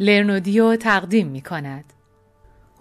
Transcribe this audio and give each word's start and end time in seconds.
لرنودیو 0.00 0.76
تقدیم 0.76 1.26
می 1.26 1.40
کند. 1.40 1.84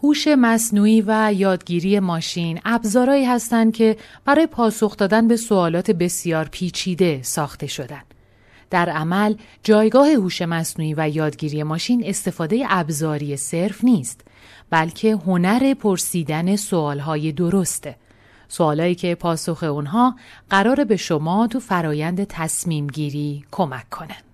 هوش 0.04 0.28
مصنوعی 0.28 1.04
و 1.08 1.34
یادگیری 1.36 2.00
ماشین 2.00 2.60
ابزارهایی 2.66 3.26
هستند 3.26 3.74
که 3.74 3.98
برای 4.26 4.48
پاسخ 4.48 4.98
دادن 4.98 5.28
به 5.28 5.38
سوالات 5.38 5.92
بسیار 5.92 6.50
پیچیده 6.52 7.20
ساخته 7.24 7.68
شدند. 7.68 8.14
در 8.70 8.90
عمل 8.90 9.36
جایگاه 9.64 10.10
هوش 10.10 10.42
مصنوعی 10.42 10.94
و 10.98 11.10
یادگیری 11.10 11.64
ماشین 11.64 12.04
استفاده 12.06 12.66
ابزاری 12.70 13.38
صرف 13.38 13.84
نیست 13.84 14.22
بلکه 14.70 15.12
هنر 15.16 15.74
پرسیدن 15.74 16.56
سوالهای 16.56 17.32
درسته 17.32 17.96
سوالایی 18.48 18.96
که 18.96 19.16
پاسخ 19.16 19.64
اونها 19.64 20.16
قرار 20.50 20.84
به 20.84 20.96
شما 20.96 21.48
تو 21.48 21.60
فرایند 21.60 22.24
تصمیم 22.24 22.88
گیری 22.88 23.46
کمک 23.52 23.90
کنه. 23.90 24.29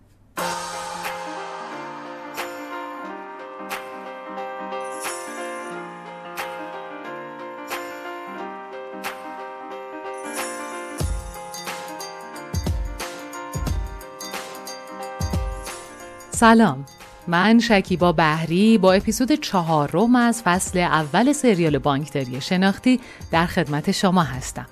سلام 16.35 16.85
من 17.27 17.59
شکیبا 17.59 18.12
بهری 18.12 18.77
با 18.77 18.93
اپیزود 18.93 19.31
چهارم 19.31 20.16
از 20.16 20.41
فصل 20.41 20.80
اول 20.80 21.34
سریال 21.34 21.77
بانکداری 21.77 22.41
شناختی 22.41 22.99
در 23.31 23.45
خدمت 23.45 23.91
شما 23.91 24.23
هستم 24.23 24.66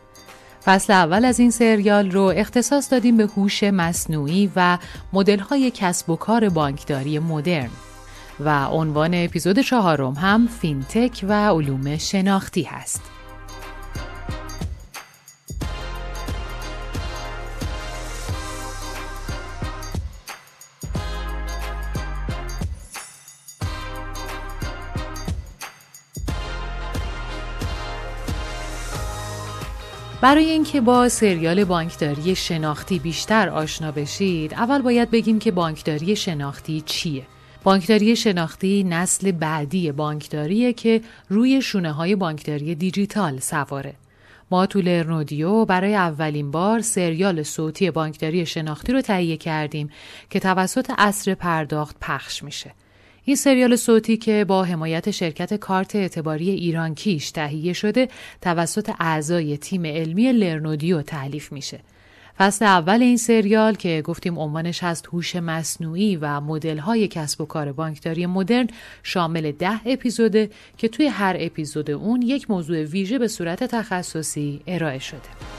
فصل 0.66 0.94
اول 0.94 1.26
از 1.26 1.40
این 1.40 1.52
سریال 1.52 2.12
رو 2.12 2.34
اختصاص 2.35 2.91
دادیم 2.91 3.18
به 3.18 3.26
هوش 3.26 3.63
مصنوعی 3.63 4.51
و 4.55 4.77
مدل‌های 5.13 5.71
کسب 5.71 6.10
و 6.10 6.15
کار 6.15 6.49
بانکداری 6.49 7.20
مدرن 7.20 7.70
و 8.40 8.66
عنوان 8.66 9.12
اپیزود 9.13 9.60
چهارم 9.60 10.13
هم 10.13 10.48
فینتک 10.48 11.26
و 11.27 11.34
علوم 11.34 11.98
شناختی 11.98 12.63
هست. 12.63 13.01
برای 30.24 30.49
اینکه 30.49 30.82
با 30.82 31.10
سریال 31.10 31.63
بانکداری 31.63 32.35
شناختی 32.35 32.99
بیشتر 32.99 33.49
آشنا 33.49 33.91
بشید 33.91 34.54
اول 34.54 34.82
باید 34.82 35.12
بگیم 35.12 35.40
که 35.40 35.52
بانکداری 35.52 36.16
شناختی 36.16 36.82
چیه؟ 36.82 37.24
بانکداری 37.63 38.16
شناختی 38.16 38.84
نسل 38.84 39.32
بعدی 39.32 39.91
بانکداریه 39.91 40.74
که 40.74 41.01
روی 41.29 41.62
شونه 41.62 41.91
های 41.91 42.16
بانکداری 42.16 42.76
دیجیتال 42.76 43.40
سواره. 43.40 43.94
ما 44.51 44.66
تو 44.66 44.82
لرنودیو 44.82 45.66
برای 45.66 45.96
اولین 45.96 46.51
بار 46.51 46.82
سریال 46.82 47.44
صوتی 47.44 47.91
بانکداری 47.91 48.46
شناختی 48.46 48.94
رو 48.94 49.01
تهیه 49.01 49.38
کردیم 49.38 49.90
که 50.29 50.40
توسط 50.40 50.91
اصر 50.98 51.35
پرداخت 51.35 51.96
پخش 52.01 52.44
میشه. 52.44 52.71
این 53.26 53.35
سریال 53.35 53.76
صوتی 53.76 54.18
که 54.18 54.46
با 54.48 54.63
حمایت 54.63 55.12
شرکت 55.12 55.54
کارت 55.54 55.96
اعتباری 55.96 56.49
ایران 56.49 56.96
کیش 56.96 57.32
تهیه 57.32 57.74
شده 57.74 58.07
توسط 58.41 58.91
اعضای 58.99 59.57
تیم 59.57 59.85
علمی 59.85 60.32
لرنودیو 60.32 61.02
تعلیف 61.02 61.51
میشه. 61.51 61.79
فصل 62.38 62.66
اول 62.66 63.01
این 63.01 63.18
سریال 63.18 63.76
که 63.76 64.01
گفتیم 64.06 64.40
عنوانش 64.40 64.84
هست 64.84 65.07
هوش 65.07 65.35
مصنوعی 65.35 66.16
و 66.16 66.41
مدل‌های 66.41 67.07
کسب 67.07 67.41
و 67.41 67.46
کار 67.46 67.72
بانکداری 67.72 68.25
مدرن 68.25 68.67
شامل 69.03 69.51
ده 69.51 69.79
اپیزوده 69.85 70.50
که 70.78 70.88
توی 70.88 71.07
هر 71.07 71.35
اپیزود 71.40 71.91
اون 71.91 72.22
یک 72.22 72.50
موضوع 72.50 72.84
ویژه 72.84 73.19
به 73.19 73.28
صورت 73.28 73.63
تخصصی 73.63 74.61
ارائه 74.67 75.00
شده. 75.00 75.53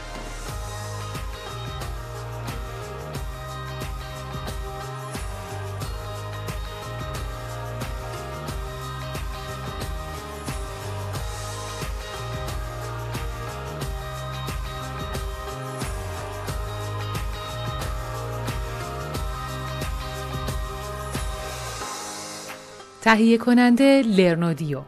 تهیه 23.05 23.39
کننده 23.39 24.03
لرنودیو. 24.07 24.83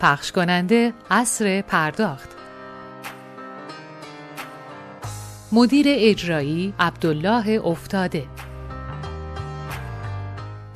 پخش 0.00 0.32
کننده 0.32 0.92
اصر 1.10 1.62
پرداخت. 1.62 2.28
مدیر 5.52 5.86
اجرایی 5.88 6.74
عبدالله 6.78 7.66
افتاده. 7.66 8.26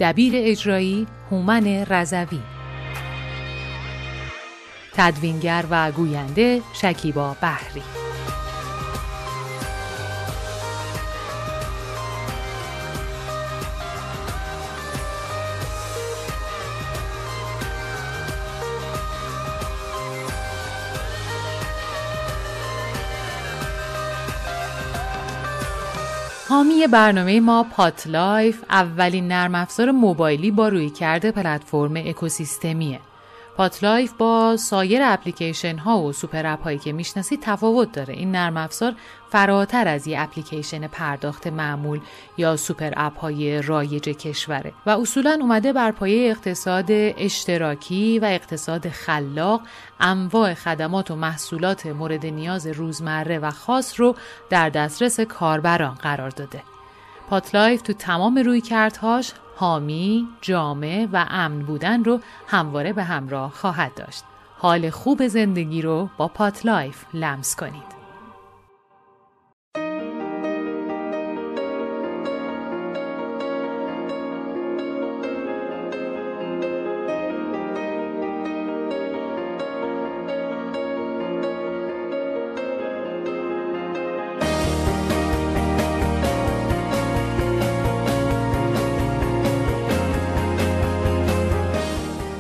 دبیر 0.01 0.33
اجرایی 0.37 1.07
هومن 1.31 1.87
رزوی 1.91 2.41
تدوینگر 4.93 5.65
و 5.71 5.93
گوینده 5.93 6.63
شکیبا 6.73 7.37
بحری 7.41 8.04
حامی 26.49 26.87
برنامه 26.87 27.41
ما 27.41 27.67
پات 27.71 28.07
لایف 28.07 28.65
اولین 28.71 29.29
نرم 29.29 29.55
افزار 29.55 29.91
موبایلی 29.91 30.51
با 30.51 30.69
رویکرد 30.69 31.31
پلتفرم 31.31 31.97
اکوسیستمیه. 31.97 33.01
پاتلایف 33.57 34.13
با 34.13 34.57
سایر 34.57 35.01
اپلیکیشن 35.05 35.79
ها 35.79 36.03
و 36.03 36.13
super 36.13 36.47
app 36.47 36.63
هایی 36.63 36.79
که 36.79 36.93
می‌شناسید 36.93 37.41
تفاوت 37.43 37.93
داره. 37.93 38.15
این 38.15 38.31
نرم 38.31 38.57
افزار 38.57 38.95
فراتر 39.31 39.89
از 39.89 40.07
یه 40.07 40.21
اپلیکیشن 40.21 40.87
پرداخت 40.87 41.47
معمول 41.47 42.01
یا 42.37 42.57
super 42.57 42.93
app 42.97 43.19
های 43.19 43.63
رایج 43.63 44.03
کشوره 44.03 44.73
و 44.87 44.91
اصولا 44.91 45.39
اومده 45.41 45.73
بر 45.73 45.91
پایه 45.91 46.31
اقتصاد 46.31 46.87
اشتراکی 46.91 48.19
و 48.19 48.25
اقتصاد 48.25 48.89
خلاق 48.89 49.61
انواع 50.01 50.55
خدمات 50.55 51.11
و 51.11 51.17
محصولات 51.17 51.87
مورد 51.87 52.27
نیاز 52.27 52.67
روزمره 52.67 53.39
و 53.39 53.51
خاص 53.51 54.01
رو 54.01 54.17
در 54.51 54.69
دسترس 54.69 55.21
کاربران 55.21 55.95
قرار 55.95 56.31
داده. 56.31 56.63
پاتلایف 57.31 57.83
تو 57.83 57.93
تمام 57.93 58.39
رویکردهاش 58.39 59.33
حامی، 59.57 60.29
جامع 60.41 61.09
و 61.13 61.27
امن 61.31 61.59
بودن 61.59 62.05
رو 62.05 62.21
همواره 62.47 62.93
به 62.93 63.05
همراه 63.05 63.51
خواهد 63.51 63.95
داشت. 63.95 64.25
حال 64.59 64.91
خوب 64.91 65.27
زندگی 65.27 65.83
رو 65.83 66.09
با 66.17 66.29
پاتلایف 66.29 67.05
لمس 67.15 67.57
کنید. 67.57 67.94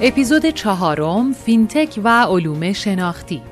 اپیزود 0.06 0.46
چهارم 0.46 1.32
فینتک 1.32 2.00
و 2.04 2.08
علوم 2.08 2.72
شناختی 2.72 3.42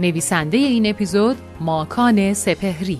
نویسنده 0.00 0.56
این 0.56 0.86
اپیزود 0.86 1.36
ماکان 1.60 2.34
سپهری 2.34 2.98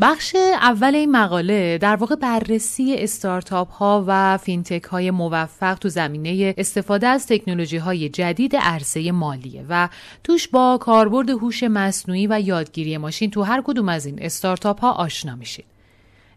بخش 0.00 0.36
اول 0.60 0.94
این 0.94 1.10
مقاله 1.10 1.78
در 1.78 1.96
واقع 1.96 2.14
بررسی 2.14 2.94
استارتاپ 2.98 3.70
ها 3.70 4.04
و 4.06 4.38
فینتک 4.38 4.84
های 4.84 5.10
موفق 5.10 5.74
تو 5.74 5.88
زمینه 5.88 6.54
استفاده 6.58 7.06
از 7.06 7.26
تکنولوژی 7.26 7.76
های 7.76 8.08
جدید 8.08 8.56
عرصه 8.56 9.12
مالیه 9.12 9.64
و 9.68 9.88
توش 10.24 10.48
با 10.48 10.78
کاربرد 10.80 11.30
هوش 11.30 11.62
مصنوعی 11.62 12.26
و 12.26 12.40
یادگیری 12.40 12.96
ماشین 12.96 13.30
تو 13.30 13.42
هر 13.42 13.62
کدوم 13.66 13.88
از 13.88 14.06
این 14.06 14.22
استارتاپ 14.22 14.80
ها 14.80 14.92
آشنا 14.92 15.36
میشید. 15.36 15.77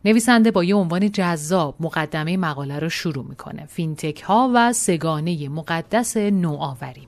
نویسنده 0.06 0.51
با 0.51 0.63
یه 0.63 0.75
عنوان 0.75 1.12
جذاب 1.12 1.75
مقدمه 1.80 2.38
مقاله 2.38 2.80
رو 2.80 2.89
شروع 2.89 3.25
می‌کنه 3.25 3.65
فینتک 3.65 4.21
ها 4.21 4.51
و 4.53 4.74
سگانه 4.74 5.50
مقدس 5.50 6.18
نوآوری 6.18 7.07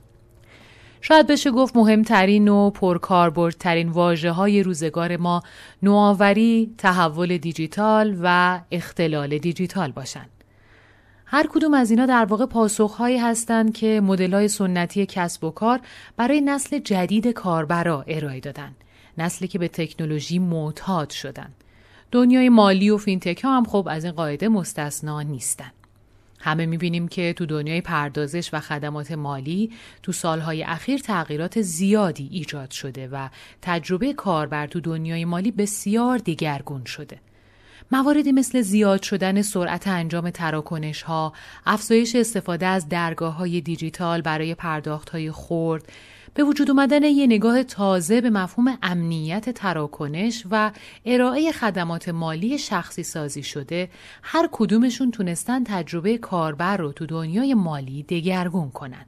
شاید 1.00 1.26
بشه 1.26 1.50
گفت 1.50 1.76
مهمترین 1.76 2.48
و 2.48 2.70
پرکاربردترین 2.70 3.88
واجه 3.88 4.30
های 4.30 4.62
روزگار 4.62 5.16
ما 5.16 5.42
نوآوری، 5.82 6.74
تحول 6.78 7.38
دیجیتال 7.38 8.16
و 8.22 8.60
اختلال 8.70 9.38
دیجیتال 9.38 9.92
باشند. 9.92 10.30
هر 11.26 11.46
کدوم 11.46 11.74
از 11.74 11.90
اینا 11.90 12.06
در 12.06 12.24
واقع 12.24 12.46
پاسخهایی 12.46 13.18
هستند 13.18 13.74
که 13.74 14.00
مدل‌های 14.04 14.48
سنتی 14.48 15.06
کسب 15.06 15.44
و 15.44 15.50
کار 15.50 15.80
برای 16.16 16.40
نسل 16.40 16.78
جدید 16.78 17.26
کاربرا 17.26 18.04
ارائه 18.08 18.40
دادن. 18.40 18.74
نسلی 19.18 19.48
که 19.48 19.58
به 19.58 19.68
تکنولوژی 19.68 20.38
معتاد 20.38 21.10
شدن. 21.10 21.52
دنیای 22.14 22.48
مالی 22.48 22.90
و 22.90 22.96
فینتک 22.96 23.44
ها 23.44 23.56
هم 23.56 23.64
خب 23.64 23.88
از 23.90 24.04
این 24.04 24.12
قاعده 24.12 24.48
مستثنا 24.48 25.22
نیستن. 25.22 25.70
همه 26.40 26.66
می‌بینیم 26.66 27.08
که 27.08 27.32
تو 27.32 27.46
دنیای 27.46 27.80
پردازش 27.80 28.50
و 28.52 28.60
خدمات 28.60 29.12
مالی 29.12 29.72
تو 30.02 30.12
سالهای 30.12 30.62
اخیر 30.62 31.00
تغییرات 31.00 31.60
زیادی 31.60 32.28
ایجاد 32.32 32.70
شده 32.70 33.08
و 33.08 33.28
تجربه 33.62 34.12
کاربر 34.12 34.66
تو 34.66 34.80
دنیای 34.80 35.24
مالی 35.24 35.50
بسیار 35.50 36.18
دیگرگون 36.18 36.84
شده. 36.84 37.20
مواردی 37.92 38.32
مثل 38.32 38.60
زیاد 38.60 39.02
شدن 39.02 39.42
سرعت 39.42 39.88
انجام 39.88 40.30
تراکنش 40.30 41.02
ها، 41.02 41.32
افزایش 41.66 42.14
استفاده 42.14 42.66
از 42.66 42.88
درگاه 42.88 43.34
های 43.34 43.60
دیجیتال 43.60 44.20
برای 44.20 44.54
پرداخت 44.54 45.10
های 45.10 45.30
خورد، 45.30 45.92
به 46.34 46.44
وجود 46.44 46.70
اومدن 46.70 47.02
یه 47.02 47.26
نگاه 47.26 47.62
تازه 47.62 48.20
به 48.20 48.30
مفهوم 48.30 48.78
امنیت 48.82 49.50
تراکنش 49.50 50.44
و 50.50 50.72
ارائه 51.04 51.52
خدمات 51.52 52.08
مالی 52.08 52.58
شخصی 52.58 53.02
سازی 53.02 53.42
شده 53.42 53.88
هر 54.22 54.48
کدومشون 54.52 55.10
تونستن 55.10 55.64
تجربه 55.64 56.18
کاربر 56.18 56.76
رو 56.76 56.92
تو 56.92 57.06
دنیای 57.06 57.54
مالی 57.54 58.02
دگرگون 58.02 58.70
کنن. 58.70 59.06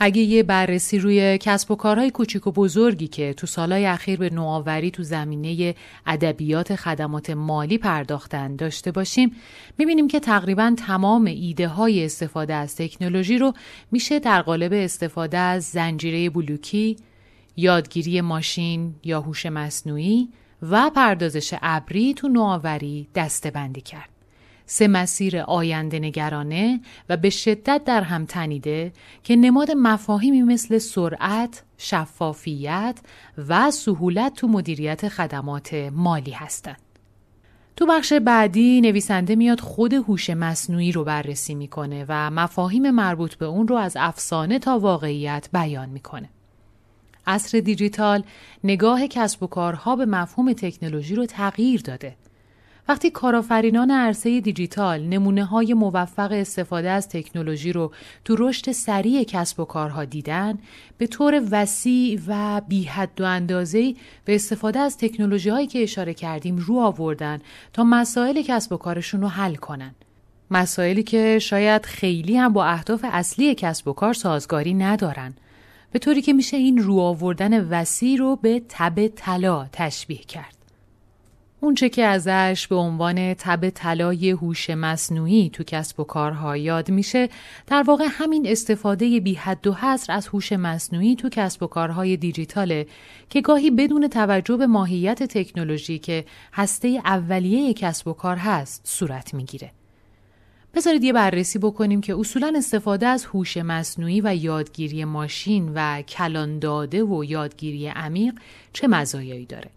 اگه 0.00 0.22
یه 0.22 0.42
بررسی 0.42 0.98
روی 0.98 1.38
کسب 1.38 1.70
و 1.70 1.76
کارهای 1.76 2.10
کوچیک 2.10 2.46
و 2.46 2.52
بزرگی 2.52 3.08
که 3.08 3.34
تو 3.34 3.46
سالهای 3.46 3.86
اخیر 3.86 4.18
به 4.18 4.30
نوآوری 4.30 4.90
تو 4.90 5.02
زمینه 5.02 5.74
ادبیات 6.06 6.76
خدمات 6.76 7.30
مالی 7.30 7.78
پرداختن 7.78 8.56
داشته 8.56 8.90
باشیم 8.90 9.36
می‌بینیم 9.78 10.08
که 10.08 10.20
تقریبا 10.20 10.74
تمام 10.86 11.24
ایده 11.24 11.68
های 11.68 12.04
استفاده 12.04 12.54
از 12.54 12.76
تکنولوژی 12.76 13.38
رو 13.38 13.52
میشه 13.92 14.18
در 14.18 14.42
قالب 14.42 14.72
استفاده 14.72 15.38
از 15.38 15.64
زنجیره 15.64 16.30
بلوکی، 16.30 16.96
یادگیری 17.56 18.20
ماشین 18.20 18.94
یا 19.04 19.20
هوش 19.20 19.46
مصنوعی 19.46 20.28
و 20.62 20.90
پردازش 20.90 21.54
ابری 21.62 22.14
تو 22.14 22.28
نوآوری 22.28 23.08
دستبندی 23.14 23.80
کرد. 23.80 24.17
سه 24.70 24.88
مسیر 24.88 25.38
آینده 25.38 25.98
نگرانه 25.98 26.80
و 27.08 27.16
به 27.16 27.30
شدت 27.30 27.82
در 27.84 28.02
هم 28.02 28.24
تنیده 28.24 28.92
که 29.22 29.36
نماد 29.36 29.70
مفاهیمی 29.70 30.42
مثل 30.42 30.78
سرعت، 30.78 31.62
شفافیت 31.78 32.98
و 33.48 33.70
سهولت 33.70 34.34
تو 34.34 34.48
مدیریت 34.48 35.08
خدمات 35.08 35.74
مالی 35.92 36.30
هستند. 36.30 36.80
تو 37.76 37.86
بخش 37.86 38.12
بعدی 38.12 38.80
نویسنده 38.80 39.36
میاد 39.36 39.60
خود 39.60 39.92
هوش 39.94 40.30
مصنوعی 40.30 40.92
رو 40.92 41.04
بررسی 41.04 41.54
می‌کنه 41.54 42.04
و 42.08 42.30
مفاهیم 42.30 42.90
مربوط 42.90 43.34
به 43.34 43.46
اون 43.46 43.68
رو 43.68 43.76
از 43.76 43.96
افسانه 44.00 44.58
تا 44.58 44.78
واقعیت 44.78 45.48
بیان 45.52 45.88
می‌کنه. 45.88 46.28
عصر 47.26 47.60
دیجیتال 47.60 48.22
نگاه 48.64 49.06
کسب 49.06 49.42
و 49.42 49.46
کارها 49.46 49.96
به 49.96 50.06
مفهوم 50.06 50.52
تکنولوژی 50.52 51.14
رو 51.14 51.26
تغییر 51.26 51.80
داده 51.80 52.16
وقتی 52.88 53.10
کارآفرینان 53.10 53.90
عرصه 53.90 54.40
دیجیتال 54.40 55.02
نمونه 55.02 55.44
های 55.44 55.74
موفق 55.74 56.32
استفاده 56.32 56.90
از 56.90 57.08
تکنولوژی 57.08 57.72
رو 57.72 57.92
تو 58.24 58.36
رشد 58.38 58.72
سریع 58.72 59.24
کسب 59.24 59.60
و 59.60 59.64
کارها 59.64 60.04
دیدن 60.04 60.58
به 60.98 61.06
طور 61.06 61.42
وسیع 61.50 62.20
و 62.26 62.60
بی 62.68 62.84
حد 62.84 63.20
و 63.20 63.24
اندازه 63.24 63.94
به 64.24 64.34
استفاده 64.34 64.78
از 64.78 64.98
تکنولوژی 64.98 65.50
هایی 65.50 65.66
که 65.66 65.82
اشاره 65.82 66.14
کردیم 66.14 66.56
رو 66.56 66.78
آوردن 66.78 67.38
تا 67.72 67.84
مسائل 67.84 68.42
کسب 68.42 68.72
و 68.72 68.76
کارشون 68.76 69.20
رو 69.20 69.28
حل 69.28 69.54
کنن. 69.54 69.94
مسائلی 70.50 71.02
که 71.02 71.38
شاید 71.38 71.86
خیلی 71.86 72.36
هم 72.36 72.52
با 72.52 72.64
اهداف 72.64 73.04
اصلی 73.08 73.54
کسب 73.54 73.88
و 73.88 73.92
کار 73.92 74.12
سازگاری 74.12 74.74
ندارن. 74.74 75.34
به 75.92 75.98
طوری 75.98 76.22
که 76.22 76.32
میشه 76.32 76.56
این 76.56 76.78
رو 76.78 76.98
آوردن 76.98 77.68
وسیع 77.68 78.18
رو 78.18 78.36
به 78.36 78.62
تب 78.68 79.06
طلا 79.06 79.66
تشبیه 79.72 80.18
کرد. 80.18 80.57
اونچه 81.60 81.88
که 81.88 82.04
ازش 82.04 82.66
به 82.66 82.76
عنوان 82.76 83.34
تب 83.34 83.70
طلای 83.70 84.30
هوش 84.30 84.70
مصنوعی 84.70 85.50
تو 85.50 85.64
کسب 85.64 86.00
و 86.00 86.04
کارها 86.04 86.56
یاد 86.56 86.90
میشه 86.90 87.28
در 87.66 87.82
واقع 87.82 88.06
همین 88.10 88.46
استفاده 88.46 89.20
بی 89.20 89.34
حد 89.34 89.66
و 89.66 89.72
حصر 89.72 90.12
از 90.12 90.26
هوش 90.26 90.52
مصنوعی 90.52 91.16
تو 91.16 91.28
کسب 91.28 91.62
و 91.62 91.66
کارهای 91.66 92.16
دیجیتاله 92.16 92.86
که 93.30 93.40
گاهی 93.40 93.70
بدون 93.70 94.08
توجه 94.08 94.56
به 94.56 94.66
ماهیت 94.66 95.22
تکنولوژی 95.22 95.98
که 95.98 96.24
هسته 96.52 96.88
اولیه 97.04 97.74
کسب 97.74 98.08
و 98.08 98.12
کار 98.12 98.36
هست 98.36 98.80
صورت 98.84 99.34
می‌گیره. 99.34 99.70
بذارید 100.74 101.04
یه 101.04 101.12
بررسی 101.12 101.58
بکنیم 101.58 102.00
که 102.00 102.14
اصولا 102.14 102.52
استفاده 102.56 103.06
از 103.06 103.24
هوش 103.24 103.56
مصنوعی 103.56 104.20
و 104.20 104.34
یادگیری 104.34 105.04
ماشین 105.04 105.72
و 105.74 106.02
کلان 106.02 106.58
داده 106.58 107.02
و 107.02 107.24
یادگیری 107.24 107.88
عمیق 107.88 108.34
چه 108.72 108.88
مزایایی 108.88 109.46
داره. 109.46 109.70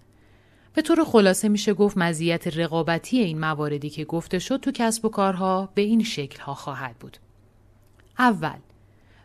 به 0.73 0.81
طور 0.81 1.03
خلاصه 1.03 1.49
میشه 1.49 1.73
گفت 1.73 1.97
مزیت 1.97 2.57
رقابتی 2.57 3.19
این 3.19 3.39
مواردی 3.39 3.89
که 3.89 4.05
گفته 4.05 4.39
شد 4.39 4.57
تو 4.57 4.71
کسب 4.71 5.05
و 5.05 5.09
کارها 5.09 5.69
به 5.75 5.81
این 5.81 6.03
شکل 6.03 6.41
ها 6.41 6.53
خواهد 6.53 6.95
بود. 6.99 7.17
اول 8.19 8.57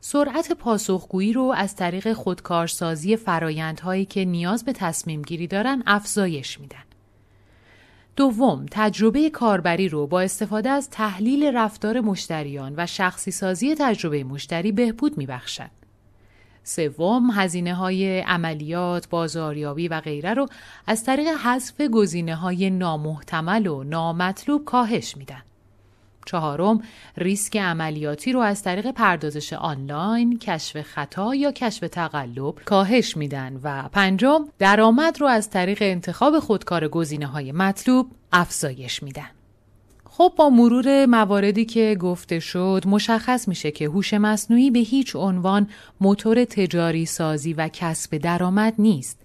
سرعت 0.01 0.53
پاسخگویی 0.53 1.33
رو 1.33 1.55
از 1.57 1.77
طریق 1.77 2.13
خودکارسازی 2.13 3.17
فرایندهایی 3.17 4.05
که 4.05 4.25
نیاز 4.25 4.65
به 4.65 4.73
تصمیم 4.73 5.23
گیری 5.23 5.47
دارن 5.47 5.83
افزایش 5.87 6.61
میدن. 6.61 6.85
دوم، 8.17 8.67
تجربه 8.71 9.31
کاربری 9.31 9.89
رو 9.89 10.07
با 10.07 10.21
استفاده 10.21 10.71
از 10.71 10.91
تحلیل 10.91 11.45
رفتار 11.57 12.01
مشتریان 12.01 12.75
و 12.77 12.87
شخصی 12.87 13.31
سازی 13.31 13.75
تجربه 13.75 14.25
مشتری 14.25 14.73
بهبود 14.73 15.19
میبخشند. 15.19 15.71
سوم 16.67 17.31
هزینه 17.31 17.75
های 17.75 18.21
عملیات، 18.21 19.09
بازاریابی 19.09 19.89
و 19.89 20.01
غیره 20.01 20.35
رو 20.35 20.47
از 20.87 21.05
طریق 21.05 21.27
حذف 21.27 21.81
گزینه 21.81 22.35
های 22.35 22.71
نامحتمل 22.71 23.67
و 23.67 23.85
نامطلوب 23.85 24.65
کاهش 24.65 25.17
میدن. 25.17 25.43
چهارم 26.27 26.83
ریسک 27.17 27.57
عملیاتی 27.57 28.33
رو 28.33 28.41
از 28.41 28.63
طریق 28.63 28.91
پردازش 28.91 29.53
آنلاین، 29.53 30.39
کشف 30.39 30.83
خطا 30.83 31.35
یا 31.35 31.53
کشف 31.53 31.89
تقلب 31.89 32.55
کاهش 32.65 33.17
میدن 33.17 33.61
و 33.63 33.89
پنجم 33.93 34.49
درآمد 34.59 35.21
رو 35.21 35.27
از 35.27 35.51
طریق 35.51 35.79
انتخاب 35.81 36.39
خودکار 36.39 36.89
گزینه 36.89 37.27
های 37.27 37.53
مطلوب 37.53 38.11
افزایش 38.33 39.03
میدن. 39.03 39.36
خب 40.19 40.33
با 40.37 40.51
مرور 40.51 41.07
مواردی 41.07 41.65
که 41.65 41.97
گفته 42.01 42.41
شد 42.41 42.83
مشخص 42.87 43.49
میشه 43.49 43.71
که 43.71 43.85
هوش 43.87 44.15
مصنوعی 44.15 44.71
به 44.71 44.79
هیچ 44.79 45.17
عنوان 45.17 45.69
موتور 46.01 46.45
تجاری 46.45 47.07
سازی 47.07 47.53
و 47.53 47.69
کسب 47.73 48.17
درآمد 48.17 48.75
نیست 48.79 49.19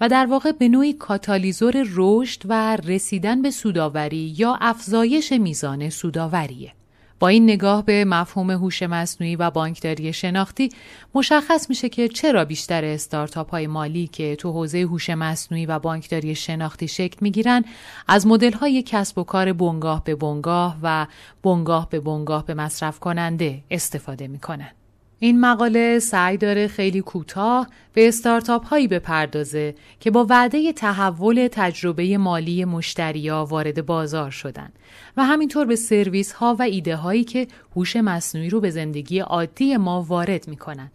و 0.00 0.08
در 0.08 0.26
واقع 0.26 0.52
به 0.52 0.68
نوعی 0.68 0.92
کاتالیزور 0.92 1.86
رشد 1.94 2.42
و 2.44 2.76
رسیدن 2.76 3.42
به 3.42 3.50
سوداوری 3.50 4.34
یا 4.38 4.58
افزایش 4.60 5.32
میزان 5.32 5.90
سوداوریه. 5.90 6.72
با 7.20 7.28
این 7.28 7.44
نگاه 7.44 7.84
به 7.84 8.04
مفهوم 8.04 8.50
هوش 8.50 8.82
مصنوعی 8.82 9.36
و 9.36 9.50
بانکداری 9.50 10.12
شناختی 10.12 10.68
مشخص 11.14 11.68
میشه 11.68 11.88
که 11.88 12.08
چرا 12.08 12.44
بیشتر 12.44 12.84
استارتاپ 12.84 13.50
های 13.50 13.66
مالی 13.66 14.06
که 14.06 14.36
تو 14.36 14.52
حوزه 14.52 14.78
هوش 14.78 15.10
مصنوعی 15.10 15.66
و 15.66 15.78
بانکداری 15.78 16.34
شناختی 16.34 16.88
شکل 16.88 17.16
می‌گیرن 17.20 17.64
از 18.08 18.26
مدل 18.26 18.52
های 18.52 18.82
کسب 18.82 19.18
و 19.18 19.24
کار 19.24 19.52
بنگاه 19.52 20.04
به 20.04 20.14
بنگاه 20.14 20.76
و 20.82 21.06
بنگاه 21.42 21.88
به 21.90 22.00
بنگاه 22.00 22.46
به 22.46 22.54
مصرف 22.54 22.98
کننده 22.98 23.62
استفاده 23.70 24.28
می‌کنن. 24.28 24.77
این 25.20 25.40
مقاله 25.40 25.98
سعی 25.98 26.36
داره 26.36 26.68
خیلی 26.68 27.00
کوتاه 27.00 27.68
به 27.92 28.08
استارتاپ 28.08 28.64
هایی 28.64 28.88
بپردازه 28.88 29.74
که 30.00 30.10
با 30.10 30.26
وعده 30.30 30.72
تحول 30.72 31.48
تجربه 31.52 32.18
مالی 32.18 32.64
مشتریا 32.64 33.44
وارد 33.44 33.86
بازار 33.86 34.30
شدن 34.30 34.68
و 35.16 35.24
همینطور 35.24 35.66
به 35.66 35.76
سرویس 35.76 36.32
ها 36.32 36.56
و 36.58 36.62
ایده 36.62 36.96
هایی 36.96 37.24
که 37.24 37.46
هوش 37.76 37.96
مصنوعی 37.96 38.50
رو 38.50 38.60
به 38.60 38.70
زندگی 38.70 39.18
عادی 39.18 39.76
ما 39.76 40.02
وارد 40.02 40.48
می‌کنن 40.48 40.90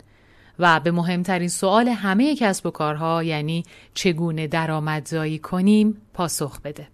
و 0.60 0.80
به 0.80 0.92
مهمترین 0.92 1.50
سوال 1.50 1.88
همه 1.88 2.36
کسب 2.36 2.66
و 2.66 2.72
کارها 2.72 3.24
یعنی 3.24 3.64
چگونه 3.94 4.48
درآمدزایی 4.48 5.40
کنیم 5.40 6.02
پاسخ 6.14 6.62
بده. 6.62 6.93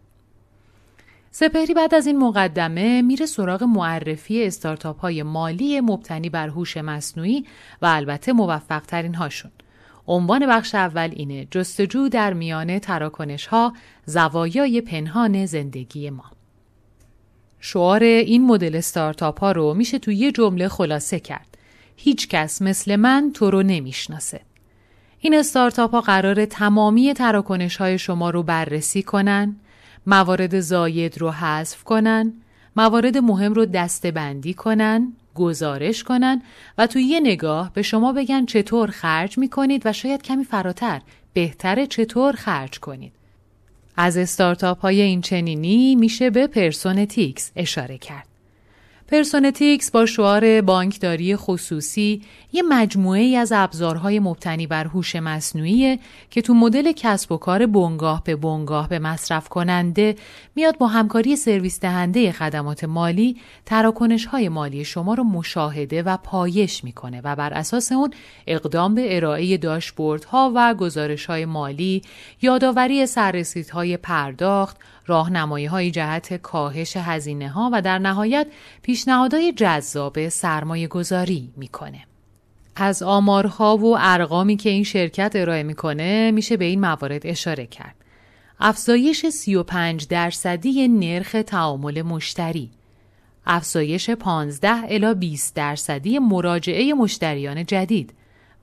سپهری 1.31 1.73
بعد 1.73 1.95
از 1.95 2.07
این 2.07 2.19
مقدمه 2.19 3.01
میره 3.01 3.25
سراغ 3.25 3.63
معرفی 3.63 4.43
استارتاپ 4.43 4.99
های 4.99 5.23
مالی 5.23 5.81
مبتنی 5.81 6.29
بر 6.29 6.47
هوش 6.47 6.77
مصنوعی 6.77 7.45
و 7.81 7.85
البته 7.85 8.33
موفق 8.33 8.81
ترین 8.81 9.15
هاشون. 9.15 9.51
عنوان 10.07 10.47
بخش 10.47 10.75
اول 10.75 11.09
اینه 11.15 11.47
جستجو 11.51 12.09
در 12.09 12.33
میان 12.33 12.79
تراکنش 12.79 13.45
ها 13.45 13.73
زوایای 14.05 14.81
پنهان 14.81 15.45
زندگی 15.45 16.09
ما. 16.09 16.25
شعار 17.59 18.03
این 18.03 18.45
مدل 18.45 18.75
استارتاپ 18.75 19.39
ها 19.39 19.51
رو 19.51 19.73
میشه 19.73 19.99
تو 19.99 20.11
یه 20.11 20.31
جمله 20.31 20.67
خلاصه 20.67 21.19
کرد. 21.19 21.57
هیچ 21.95 22.27
کس 22.27 22.61
مثل 22.61 22.95
من 22.95 23.31
تو 23.33 23.51
رو 23.51 23.63
نمی‌شناسه. 23.63 24.41
این 25.19 25.35
استارتاپ 25.35 25.91
ها 25.91 26.01
قرار 26.01 26.45
تمامی 26.45 27.13
تراکنش 27.13 27.77
های 27.77 27.97
شما 27.99 28.29
رو 28.29 28.43
بررسی 28.43 29.03
کنن، 29.03 29.55
موارد 30.09 30.59
زاید 30.59 31.17
رو 31.17 31.31
حذف 31.31 31.83
کنن، 31.83 32.33
موارد 32.75 33.17
مهم 33.17 33.53
رو 33.53 33.65
دسته‌بندی 33.65 34.53
کنن، 34.53 35.13
گزارش 35.35 36.03
کنن 36.03 36.41
و 36.77 36.87
توی 36.87 37.03
یه 37.03 37.19
نگاه 37.19 37.73
به 37.73 37.81
شما 37.81 38.13
بگن 38.13 38.45
چطور 38.45 38.89
خرج 38.89 39.37
می 39.37 39.49
کنید 39.49 39.81
و 39.85 39.93
شاید 39.93 40.21
کمی 40.21 40.43
فراتر 40.43 41.01
بهتره 41.33 41.87
چطور 41.87 42.33
خرج 42.33 42.79
کنید. 42.79 43.13
از 43.97 44.17
استارتاپ 44.17 44.81
های 44.81 45.01
این 45.01 45.21
چنینی 45.21 45.95
میشه 45.95 46.29
به 46.29 46.47
Personetics 46.47 47.51
اشاره 47.55 47.97
کرد. 47.97 48.28
Personetics 49.11 49.91
با 49.91 50.05
شعار 50.05 50.61
بانکداری 50.61 51.35
خصوصی 51.35 52.21
یه 52.53 52.61
مجموعه 52.61 53.37
از 53.37 53.51
ابزارهای 53.55 54.19
مبتنی 54.19 54.67
بر 54.67 54.85
هوش 54.87 55.15
مصنوعی 55.15 55.99
که 56.29 56.41
تو 56.41 56.53
مدل 56.53 56.91
کسب 56.91 57.31
و 57.31 57.37
کار 57.37 57.65
بنگاه 57.65 58.23
به 58.23 58.35
بنگاه 58.35 58.89
به 58.89 58.99
مصرف 58.99 59.49
کننده 59.49 60.15
میاد 60.55 60.77
با 60.77 60.87
همکاری 60.87 61.35
سرویس 61.35 61.79
دهنده 61.79 62.31
خدمات 62.31 62.83
مالی 62.83 63.37
تراکنش 63.65 64.25
های 64.25 64.49
مالی 64.49 64.85
شما 64.85 65.13
رو 65.13 65.23
مشاهده 65.23 66.03
و 66.03 66.17
پایش 66.17 66.83
می‌کنه 66.83 67.21
و 67.23 67.35
بر 67.35 67.53
اساس 67.53 67.91
اون 67.91 68.11
اقدام 68.47 68.95
به 68.95 69.15
ارائه 69.15 69.57
داشبوردها 69.57 70.51
و 70.55 70.73
گزارش 70.73 71.25
های 71.25 71.45
مالی، 71.45 72.01
یادآوری 72.41 73.05
سررسیدهای 73.05 73.97
پرداخت، 73.97 74.77
راهنمایی 75.09 75.65
های 75.65 75.91
جهت 75.91 76.33
کاهش 76.33 76.97
هزینه 76.97 77.49
ها 77.49 77.69
و 77.73 77.81
در 77.81 77.99
نهایت 77.99 78.47
پیشنهادهای 78.81 79.53
جذاب 79.53 80.29
سرمایه 80.29 80.87
گذاری 80.87 81.49
می‌کنه. 81.57 82.03
از 82.75 83.03
آمارها 83.03 83.77
و 83.77 83.95
ارقامی 83.99 84.57
که 84.57 84.69
این 84.69 84.83
شرکت 84.83 85.31
ارائه 85.35 85.63
می‌کنه 85.63 86.31
میشه 86.31 86.57
به 86.57 86.65
این 86.65 86.79
موارد 86.79 87.27
اشاره 87.27 87.65
کرد. 87.65 87.95
افزایش 88.59 89.25
35 89.25 90.07
درصدی 90.07 90.87
نرخ 90.87 91.35
تعامل 91.47 92.01
مشتری 92.01 92.69
افزایش 93.45 94.09
15 94.09 94.69
الی 94.69 95.13
20 95.13 95.55
درصدی 95.55 96.19
مراجعه 96.19 96.93
مشتریان 96.93 97.65
جدید 97.65 98.13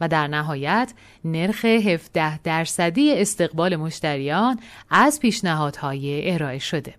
و 0.00 0.08
در 0.08 0.26
نهایت 0.26 0.92
نرخ 1.24 1.64
17 1.64 2.38
درصدی 2.38 3.12
استقبال 3.12 3.76
مشتریان 3.76 4.60
از 4.90 5.20
پیشنهادهای 5.20 6.32
ارائه 6.32 6.58
شده. 6.58 6.94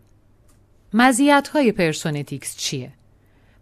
مزیت‌های 0.94 1.72
Personetics 1.72 2.58
چیه؟ 2.58 2.92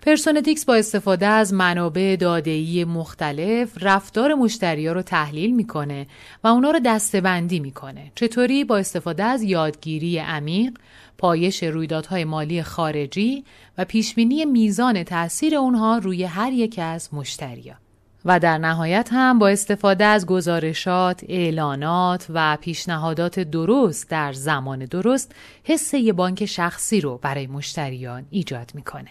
Personetics 0.02 0.66
با 0.66 0.76
استفاده 0.76 1.26
از 1.28 1.54
منابع 1.54 2.16
داده‌ای 2.20 2.86
مختلف 2.86 3.78
رفتار 3.82 4.34
مشتری 4.34 4.88
رو 4.88 5.02
تحلیل 5.02 5.56
می‌کنه 5.56 6.08
و 6.44 6.48
اونا 6.48 6.72
رو 6.72 6.80
دسته‌بندی 6.86 7.60
می‌کنه. 7.60 8.12
چطوری 8.16 8.64
با 8.64 8.78
استفاده 8.78 9.24
از 9.24 9.44
یادگیری 9.44 10.18
عمیق، 10.18 10.78
پایش 11.18 11.64
رویدادهای 11.64 12.24
مالی 12.24 12.64
خارجی 12.64 13.44
و 13.78 13.86
پیشبینی 13.86 14.46
میزان 14.46 15.04
تاثیر 15.04 15.56
اونها 15.56 15.98
روی 15.98 16.24
هر 16.24 16.52
یک 16.52 16.80
از 16.84 17.14
مشتریان. 17.14 17.78
و 18.26 18.40
در 18.40 18.58
نهایت 18.58 19.10
هم 19.12 19.40
با 19.40 19.48
استفاده 19.48 20.06
از 20.06 20.26
گزارشات، 20.26 21.24
اعلانات 21.28 22.26
و 22.30 22.58
پیشنهادات 22.62 23.40
درست 23.40 24.10
در 24.10 24.34
زمان 24.34 24.86
درست 24.86 25.36
حس 25.64 25.94
یه 25.94 26.14
بانک 26.14 26.46
شخصی 26.46 27.02
رو 27.02 27.20
برای 27.22 27.48
مشتریان 27.48 28.26
ایجاد 28.30 28.72
می‌کنه. 28.76 29.10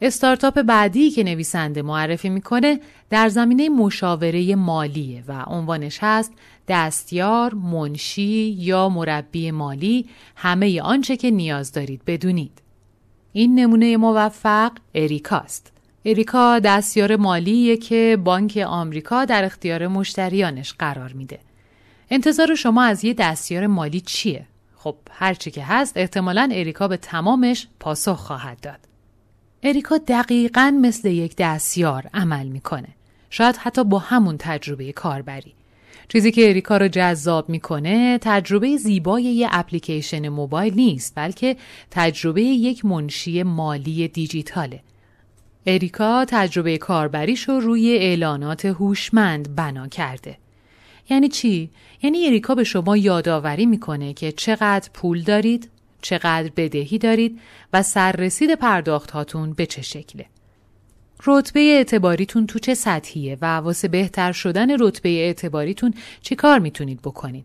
استارتاپ 0.00 0.62
بعدی 0.62 1.10
که 1.10 1.24
نویسنده 1.24 1.82
معرفی 1.82 2.28
می‌کنه 2.28 2.80
در 3.10 3.28
زمینه 3.28 3.68
مشاوره 3.68 4.54
مالیه 4.54 5.24
و 5.28 5.42
عنوانش 5.46 5.98
هست 6.00 6.32
دستیار، 6.68 7.54
منشی 7.54 8.56
یا 8.58 8.88
مربی 8.88 9.50
مالی 9.50 10.06
همه 10.36 10.80
آنچه 10.80 11.16
که 11.16 11.30
نیاز 11.30 11.72
دارید 11.72 12.02
بدونید. 12.06 12.62
این 13.32 13.60
نمونه 13.60 13.96
موفق 13.96 14.72
اریکاست. 14.94 15.75
اریکا 16.08 16.58
دستیار 16.58 17.16
مالیه 17.16 17.76
که 17.76 18.18
بانک 18.24 18.64
آمریکا 18.66 19.24
در 19.24 19.44
اختیار 19.44 19.86
مشتریانش 19.86 20.72
قرار 20.72 21.12
میده. 21.12 21.38
انتظار 22.10 22.54
شما 22.54 22.82
از 22.82 23.04
یه 23.04 23.14
دستیار 23.14 23.66
مالی 23.66 24.00
چیه؟ 24.00 24.46
خب 24.76 24.96
هرچی 25.10 25.50
که 25.50 25.64
هست 25.64 25.96
احتمالا 25.96 26.48
اریکا 26.52 26.88
به 26.88 26.96
تمامش 26.96 27.66
پاسخ 27.80 28.16
خواهد 28.16 28.60
داد. 28.60 28.78
اریکا 29.62 29.98
دقیقا 29.98 30.78
مثل 30.80 31.08
یک 31.08 31.34
دستیار 31.38 32.06
عمل 32.14 32.46
می‌کنه. 32.46 32.88
شاید 33.30 33.56
حتی 33.56 33.84
با 33.84 33.98
همون 33.98 34.36
تجربه 34.38 34.92
کاربری. 34.92 35.54
چیزی 36.08 36.32
که 36.32 36.48
اریکا 36.48 36.76
رو 36.76 36.88
جذاب 36.88 37.48
می‌کنه 37.48 38.18
تجربه 38.18 38.76
زیبای 38.76 39.22
یه 39.22 39.48
اپلیکیشن 39.52 40.28
موبایل 40.28 40.74
نیست 40.74 41.12
بلکه 41.16 41.56
تجربه 41.90 42.42
یک 42.42 42.84
منشی 42.84 43.42
مالی 43.42 44.08
دیجیتاله. 44.08 44.80
اریکا 45.68 46.24
تجربه 46.28 46.78
کاربریش 46.78 47.48
رو 47.48 47.60
روی 47.60 47.96
اعلانات 47.96 48.64
هوشمند 48.64 49.56
بنا 49.56 49.88
کرده. 49.88 50.38
یعنی 51.10 51.28
چی؟ 51.28 51.70
یعنی 52.02 52.26
اریکا 52.26 52.54
به 52.54 52.64
شما 52.64 52.96
یادآوری 52.96 53.66
می‌کنه 53.66 54.12
که 54.12 54.32
چقدر 54.32 54.90
پول 54.94 55.22
دارید، 55.22 55.70
چقدر 56.02 56.50
بدهی 56.56 56.98
دارید 56.98 57.40
و 57.72 57.82
سررسید 57.82 58.54
پرداخت 58.54 59.10
هاتون 59.10 59.52
به 59.52 59.66
چه 59.66 59.82
شکله. 59.82 60.26
رتبه 61.26 61.60
اعتباریتون 61.60 62.46
تو 62.46 62.58
چه 62.58 62.74
سطحیه 62.74 63.38
و 63.40 63.56
واسه 63.56 63.88
بهتر 63.88 64.32
شدن 64.32 64.80
رتبه 64.80 65.08
اعتباریتون 65.08 65.94
چی 66.22 66.34
کار 66.34 66.58
می‌تونید 66.58 67.02
بکنید. 67.02 67.44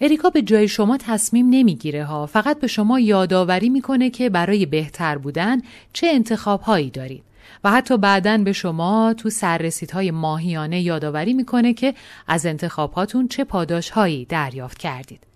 اریکا 0.00 0.30
به 0.30 0.42
جای 0.42 0.68
شما 0.68 0.96
تصمیم 0.96 1.46
نمی‌گیره 1.50 2.04
ها 2.04 2.26
فقط 2.26 2.60
به 2.60 2.66
شما 2.66 3.00
یادآوری 3.00 3.68
می‌کنه 3.68 4.10
که 4.10 4.30
برای 4.30 4.66
بهتر 4.66 5.18
بودن 5.18 5.60
چه 5.92 6.06
انتخاب 6.06 6.60
هایی 6.60 6.90
دارید. 6.90 7.22
و 7.64 7.70
حتی 7.70 7.98
بعدا 7.98 8.38
به 8.38 8.52
شما 8.52 9.14
تو 9.18 9.30
سررسیدهای 9.30 10.10
ماهیانه 10.10 10.80
یادآوری 10.80 11.34
می‌کنه 11.34 11.74
که 11.74 11.94
از 12.26 12.46
انتخاباتون 12.46 13.28
چه 13.28 13.44
پاداشهایی 13.44 14.24
دریافت 14.24 14.78
کردید. 14.78 15.26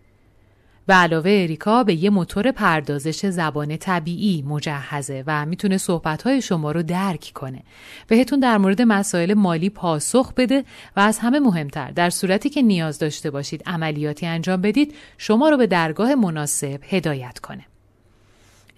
به 0.87 0.95
علاوه 0.95 1.31
اریکا 1.31 1.85
به 1.85 1.95
یه 1.95 2.11
موتور 2.11 2.51
پردازش 2.51 3.27
زبان 3.27 3.77
طبیعی 3.77 4.43
مجهزه 4.43 5.25
و 5.27 5.47
می‌تونه 5.47 5.79
صحبتهای 5.79 6.43
شما 6.43 6.73
رو 6.73 6.83
درک 6.83 7.33
کنه. 7.35 7.63
بهتون 8.09 8.41
در 8.41 8.59
مورد 8.59 8.83
مسائل 8.83 9.35
مالی 9.35 9.71
پاسخ 9.71 10.33
بده 10.35 10.65
و 10.97 11.01
از 11.01 11.19
همه 11.19 11.41
مهمتر 11.41 11.91
در 11.91 12.11
صورتی 12.11 12.51
که 12.51 12.63
نیاز 12.63 12.99
داشته 12.99 13.31
باشید 13.31 13.63
عملیاتی 13.67 14.27
انجام 14.27 14.61
بدید 14.61 14.95
شما 15.19 15.49
رو 15.49 15.57
به 15.57 15.67
درگاه 15.67 16.15
مناسب 16.15 16.81
هدایت 16.89 17.39
کنه. 17.39 17.65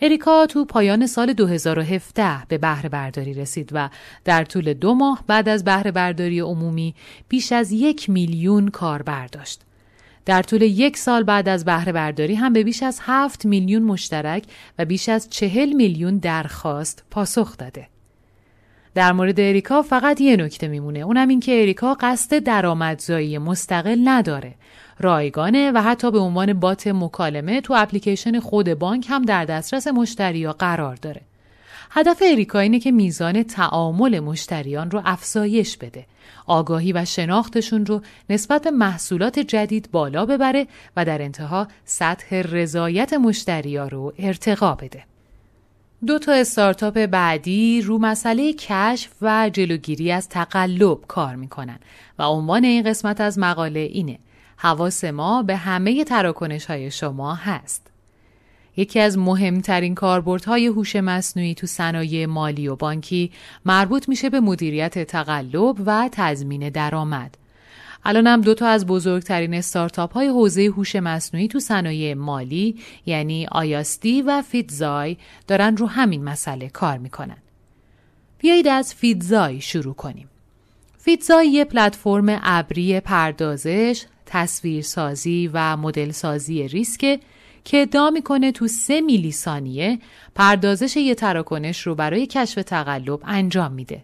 اریکا 0.00 0.46
تو 0.46 0.64
پایان 0.64 1.06
سال 1.06 1.32
2017 1.32 2.46
به 2.48 2.58
بهره 2.58 2.88
برداری 2.88 3.34
رسید 3.34 3.70
و 3.72 3.88
در 4.24 4.44
طول 4.44 4.72
دو 4.72 4.94
ماه 4.94 5.24
بعد 5.26 5.48
از 5.48 5.64
بهره 5.64 5.90
برداری 5.90 6.40
عمومی 6.40 6.94
بیش 7.28 7.52
از 7.52 7.72
یک 7.72 8.10
میلیون 8.10 8.68
کاربر 8.68 9.26
داشت. 9.26 9.60
در 10.24 10.42
طول 10.42 10.62
یک 10.62 10.96
سال 10.96 11.22
بعد 11.22 11.48
از 11.48 11.64
بهره 11.64 11.92
برداری 11.92 12.34
هم 12.34 12.52
به 12.52 12.64
بیش 12.64 12.82
از 12.82 13.00
هفت 13.02 13.46
میلیون 13.46 13.82
مشترک 13.82 14.44
و 14.78 14.84
بیش 14.84 15.08
از 15.08 15.30
چهل 15.30 15.72
میلیون 15.72 16.18
درخواست 16.18 17.04
پاسخ 17.10 17.56
داده. 17.56 17.88
در 18.94 19.12
مورد 19.12 19.40
اریکا 19.40 19.82
فقط 19.82 20.20
یه 20.20 20.36
نکته 20.36 20.68
میمونه 20.68 20.98
اونم 20.98 21.28
این 21.28 21.40
که 21.40 21.60
اریکا 21.60 21.96
قصد 22.00 22.38
درآمدزایی 22.38 23.38
مستقل 23.38 23.98
نداره 24.04 24.54
رایگانه 24.98 25.72
و 25.72 25.82
حتی 25.82 26.10
به 26.10 26.18
عنوان 26.18 26.52
بات 26.52 26.86
مکالمه 26.86 27.60
تو 27.60 27.74
اپلیکیشن 27.76 28.40
خود 28.40 28.74
بانک 28.74 29.06
هم 29.08 29.22
در 29.22 29.44
دسترس 29.44 29.86
مشتریا 29.86 30.52
قرار 30.52 30.96
داره. 30.96 31.20
هدف 31.90 32.22
اریکا 32.26 32.58
اینه 32.58 32.80
که 32.80 32.90
میزان 32.90 33.42
تعامل 33.42 34.20
مشتریان 34.20 34.90
رو 34.90 35.02
افزایش 35.04 35.76
بده. 35.76 36.06
آگاهی 36.46 36.92
و 36.92 37.04
شناختشون 37.04 37.86
رو 37.86 38.02
نسبت 38.30 38.62
به 38.62 38.70
محصولات 38.70 39.38
جدید 39.38 39.88
بالا 39.92 40.26
ببره 40.26 40.66
و 40.96 41.04
در 41.04 41.22
انتها 41.22 41.68
سطح 41.84 42.36
رضایت 42.36 43.12
مشتریا 43.12 43.88
رو 43.88 44.12
ارتقا 44.18 44.74
بده. 44.74 45.04
دو 46.06 46.18
تا 46.18 46.32
استارتاپ 46.32 47.06
بعدی 47.06 47.82
رو 47.82 47.98
مسئله 47.98 48.52
کشف 48.52 49.10
و 49.22 49.50
جلوگیری 49.52 50.12
از 50.12 50.28
تقلب 50.28 50.98
کار 51.08 51.34
می‌کنن 51.34 51.78
و 52.18 52.22
عنوان 52.22 52.64
این 52.64 52.82
قسمت 52.82 53.20
از 53.20 53.38
مقاله 53.38 53.80
اینه 53.80 54.18
حواس 54.56 55.04
ما 55.04 55.42
به 55.42 55.56
همه 55.56 56.04
تراکنش 56.04 56.66
های 56.66 56.90
شما 56.90 57.34
هست. 57.34 57.86
یکی 58.76 59.00
از 59.00 59.18
مهمترین 59.18 59.94
کاربردهای 59.94 60.66
هوش 60.66 60.96
مصنوعی 60.96 61.54
تو 61.54 61.66
صنایع 61.66 62.26
مالی 62.26 62.68
و 62.68 62.76
بانکی 62.76 63.32
مربوط 63.64 64.08
میشه 64.08 64.30
به 64.30 64.40
مدیریت 64.40 65.04
تقلب 65.04 65.76
و 65.86 66.08
تضمین 66.12 66.68
درآمد. 66.68 67.36
الان 68.04 68.40
دو 68.40 68.54
تا 68.54 68.66
از 68.66 68.86
بزرگترین 68.86 69.54
استارتاپ 69.54 70.12
های 70.12 70.28
حوزه 70.28 70.62
هوش 70.62 70.96
مصنوعی 70.96 71.48
تو 71.48 71.60
صنایع 71.60 72.14
مالی 72.14 72.76
یعنی 73.06 73.46
آیاستی 73.52 74.22
و 74.22 74.42
فیتزای 74.42 75.16
دارن 75.46 75.76
رو 75.76 75.86
همین 75.86 76.24
مسئله 76.24 76.68
کار 76.68 76.98
می‌کنن. 76.98 77.36
بیایید 78.38 78.68
از 78.68 78.94
فیتزای 78.94 79.60
شروع 79.60 79.94
کنیم. 79.94 80.28
فیتزای 80.98 81.48
یه 81.48 81.64
پلتفرم 81.64 82.40
ابری 82.42 83.00
پردازش، 83.00 84.04
تصویرسازی 84.26 85.50
و 85.52 85.76
مدل 85.76 86.10
سازی 86.10 86.68
ریسک 86.68 87.20
که 87.64 87.82
ادعا 87.82 88.10
می‌کنه 88.10 88.52
تو 88.52 88.68
سه 88.68 89.00
میلی 89.00 89.32
ثانیه 89.32 89.98
پردازش 90.34 90.96
یه 90.96 91.14
تراکنش 91.14 91.80
رو 91.80 91.94
برای 91.94 92.26
کشف 92.26 92.62
تقلب 92.62 93.20
انجام 93.24 93.72
میده. 93.72 94.02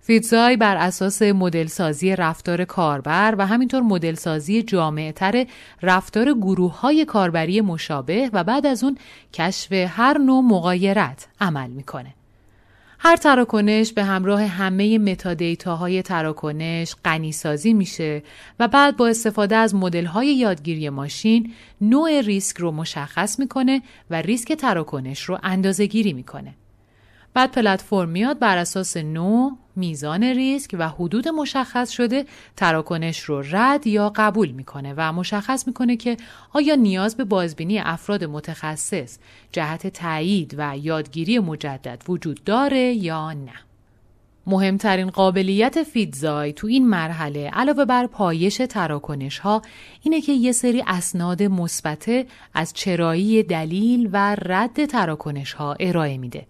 فیتزای 0.00 0.56
بر 0.56 0.76
اساس 0.76 1.22
مدل 1.22 1.66
سازی 1.66 2.16
رفتار 2.16 2.64
کاربر 2.64 3.34
و 3.38 3.46
همینطور 3.46 3.82
مدل 3.82 4.14
سازی 4.14 4.62
جامعتر 4.62 5.46
رفتار 5.82 6.34
گروه 6.34 6.80
های 6.80 7.04
کاربری 7.04 7.60
مشابه 7.60 8.30
و 8.32 8.44
بعد 8.44 8.66
از 8.66 8.84
اون 8.84 8.98
کشف 9.32 9.72
هر 9.72 10.18
نوع 10.18 10.42
مقایرت 10.42 11.28
عمل 11.40 11.70
می‌کنه. 11.70 12.14
هر 13.00 13.16
تراکنش 13.16 13.92
به 13.92 14.04
همراه 14.04 14.42
همه 14.42 14.98
متادیتاهای 14.98 16.02
تراکنش 16.02 16.94
غنی 17.04 17.32
سازی 17.32 17.72
میشه 17.72 18.22
و 18.60 18.68
بعد 18.68 18.96
با 18.96 19.08
استفاده 19.08 19.56
از 19.56 19.74
مدل 19.74 20.04
های 20.04 20.26
یادگیری 20.26 20.88
ماشین 20.88 21.52
نوع 21.80 22.20
ریسک 22.20 22.56
رو 22.56 22.70
مشخص 22.70 23.38
می‌کنه 23.38 23.82
و 24.10 24.22
ریسک 24.22 24.52
تراکنش 24.52 25.22
رو 25.22 25.38
اندازه 25.42 25.86
گیری 25.86 26.12
می‌کنه. 26.12 26.54
بعد 27.38 27.52
پلتفرم 27.52 28.08
میاد 28.08 28.38
بر 28.38 28.58
اساس 28.58 28.96
نوع، 28.96 29.52
میزان 29.76 30.24
ریسک 30.24 30.76
و 30.78 30.88
حدود 30.88 31.28
مشخص 31.28 31.90
شده 31.90 32.24
تراکنش 32.56 33.20
رو 33.20 33.42
رد 33.50 33.86
یا 33.86 34.12
قبول 34.16 34.50
می‌کنه 34.50 34.94
و 34.96 35.12
مشخص 35.12 35.66
می‌کنه 35.66 35.96
که 35.96 36.16
آیا 36.52 36.74
نیاز 36.74 37.16
به 37.16 37.24
بازبینی 37.24 37.78
افراد 37.78 38.24
متخصص 38.24 39.18
جهت 39.52 39.86
تایید 39.86 40.54
و 40.58 40.76
یادگیری 40.78 41.38
مجدد 41.38 42.02
وجود 42.08 42.44
داره 42.44 42.92
یا 42.92 43.32
نه. 43.32 43.52
مهمترین 44.46 45.10
قابلیت 45.10 45.82
فیدزای 45.82 46.52
تو 46.52 46.66
این 46.66 46.88
مرحله 46.88 47.50
علاوه 47.50 47.84
بر 47.84 48.06
پایش 48.06 48.56
تراکنش 48.56 49.38
ها 49.38 49.62
اینه 50.02 50.20
که 50.20 50.32
یه 50.32 50.52
سری 50.52 50.84
اسناد 50.86 51.42
مثبت 51.42 52.26
از 52.54 52.72
چرایی 52.72 53.42
دلیل 53.42 54.08
و 54.12 54.34
رد 54.34 54.86
تراکنش 54.86 55.52
ها 55.52 55.76
ارائه 55.80 56.18
میده. 56.18 56.46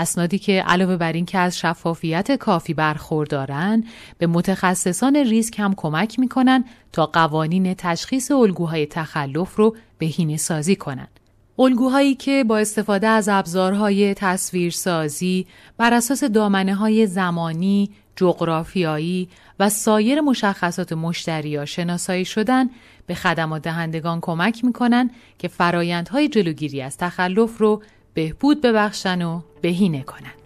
اسنادی 0.00 0.38
که 0.38 0.62
علاوه 0.66 0.96
بر 0.96 1.12
این 1.12 1.26
که 1.26 1.38
از 1.38 1.58
شفافیت 1.58 2.32
کافی 2.32 2.74
برخوردارن 2.74 3.84
به 4.18 4.26
متخصصان 4.26 5.16
ریسک 5.16 5.60
هم 5.60 5.74
کمک 5.74 6.18
می‌کنن 6.18 6.64
تا 6.92 7.06
قوانین 7.06 7.74
تشخیص 7.74 8.30
الگوهای 8.30 8.86
تخلف 8.86 9.56
رو 9.56 9.76
بهینه 9.98 10.36
سازی 10.36 10.76
کنند. 10.76 11.20
الگوهایی 11.58 12.14
که 12.14 12.44
با 12.44 12.58
استفاده 12.58 13.06
از 13.06 13.28
ابزارهای 13.28 14.14
تصویرسازی 14.14 15.46
بر 15.76 15.94
اساس 15.94 16.24
دامنه 16.24 16.74
های 16.74 17.06
زمانی، 17.06 17.90
جغرافیایی 18.16 19.28
و 19.60 19.68
سایر 19.68 20.20
مشخصات 20.20 20.92
مشتریا 20.92 21.64
شناسایی 21.64 22.24
شدن 22.24 22.70
به 23.06 23.14
خدمات 23.14 23.62
دهندگان 23.62 24.18
کمک 24.20 24.64
می‌کنن 24.64 25.10
که 25.38 25.48
فرایندهای 25.48 26.28
جلوگیری 26.28 26.82
از 26.82 26.96
تخلف 26.96 27.58
رو 27.58 27.82
بهبود 28.14 28.60
ببخشن 28.60 29.22
و 29.22 29.40
بهینه 29.62 30.02
کنن. 30.02 30.39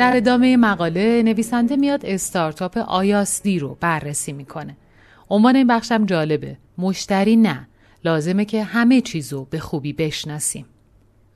در 0.00 0.16
ادامه 0.16 0.56
مقاله 0.56 1.22
نویسنده 1.22 1.76
میاد 1.76 2.06
استارتاپ 2.06 2.78
آیاسدی 2.78 3.58
رو 3.58 3.76
بررسی 3.80 4.32
می‌کنه. 4.32 4.76
عنوان 5.30 5.56
این 5.56 5.66
بخشم 5.66 6.06
جالبه. 6.06 6.56
مشتری 6.78 7.36
نه. 7.36 7.68
لازمه 8.04 8.44
که 8.44 8.64
همه 8.64 9.00
چیزو 9.00 9.44
به 9.44 9.58
خوبی 9.58 9.92
بشناسیم. 9.92 10.66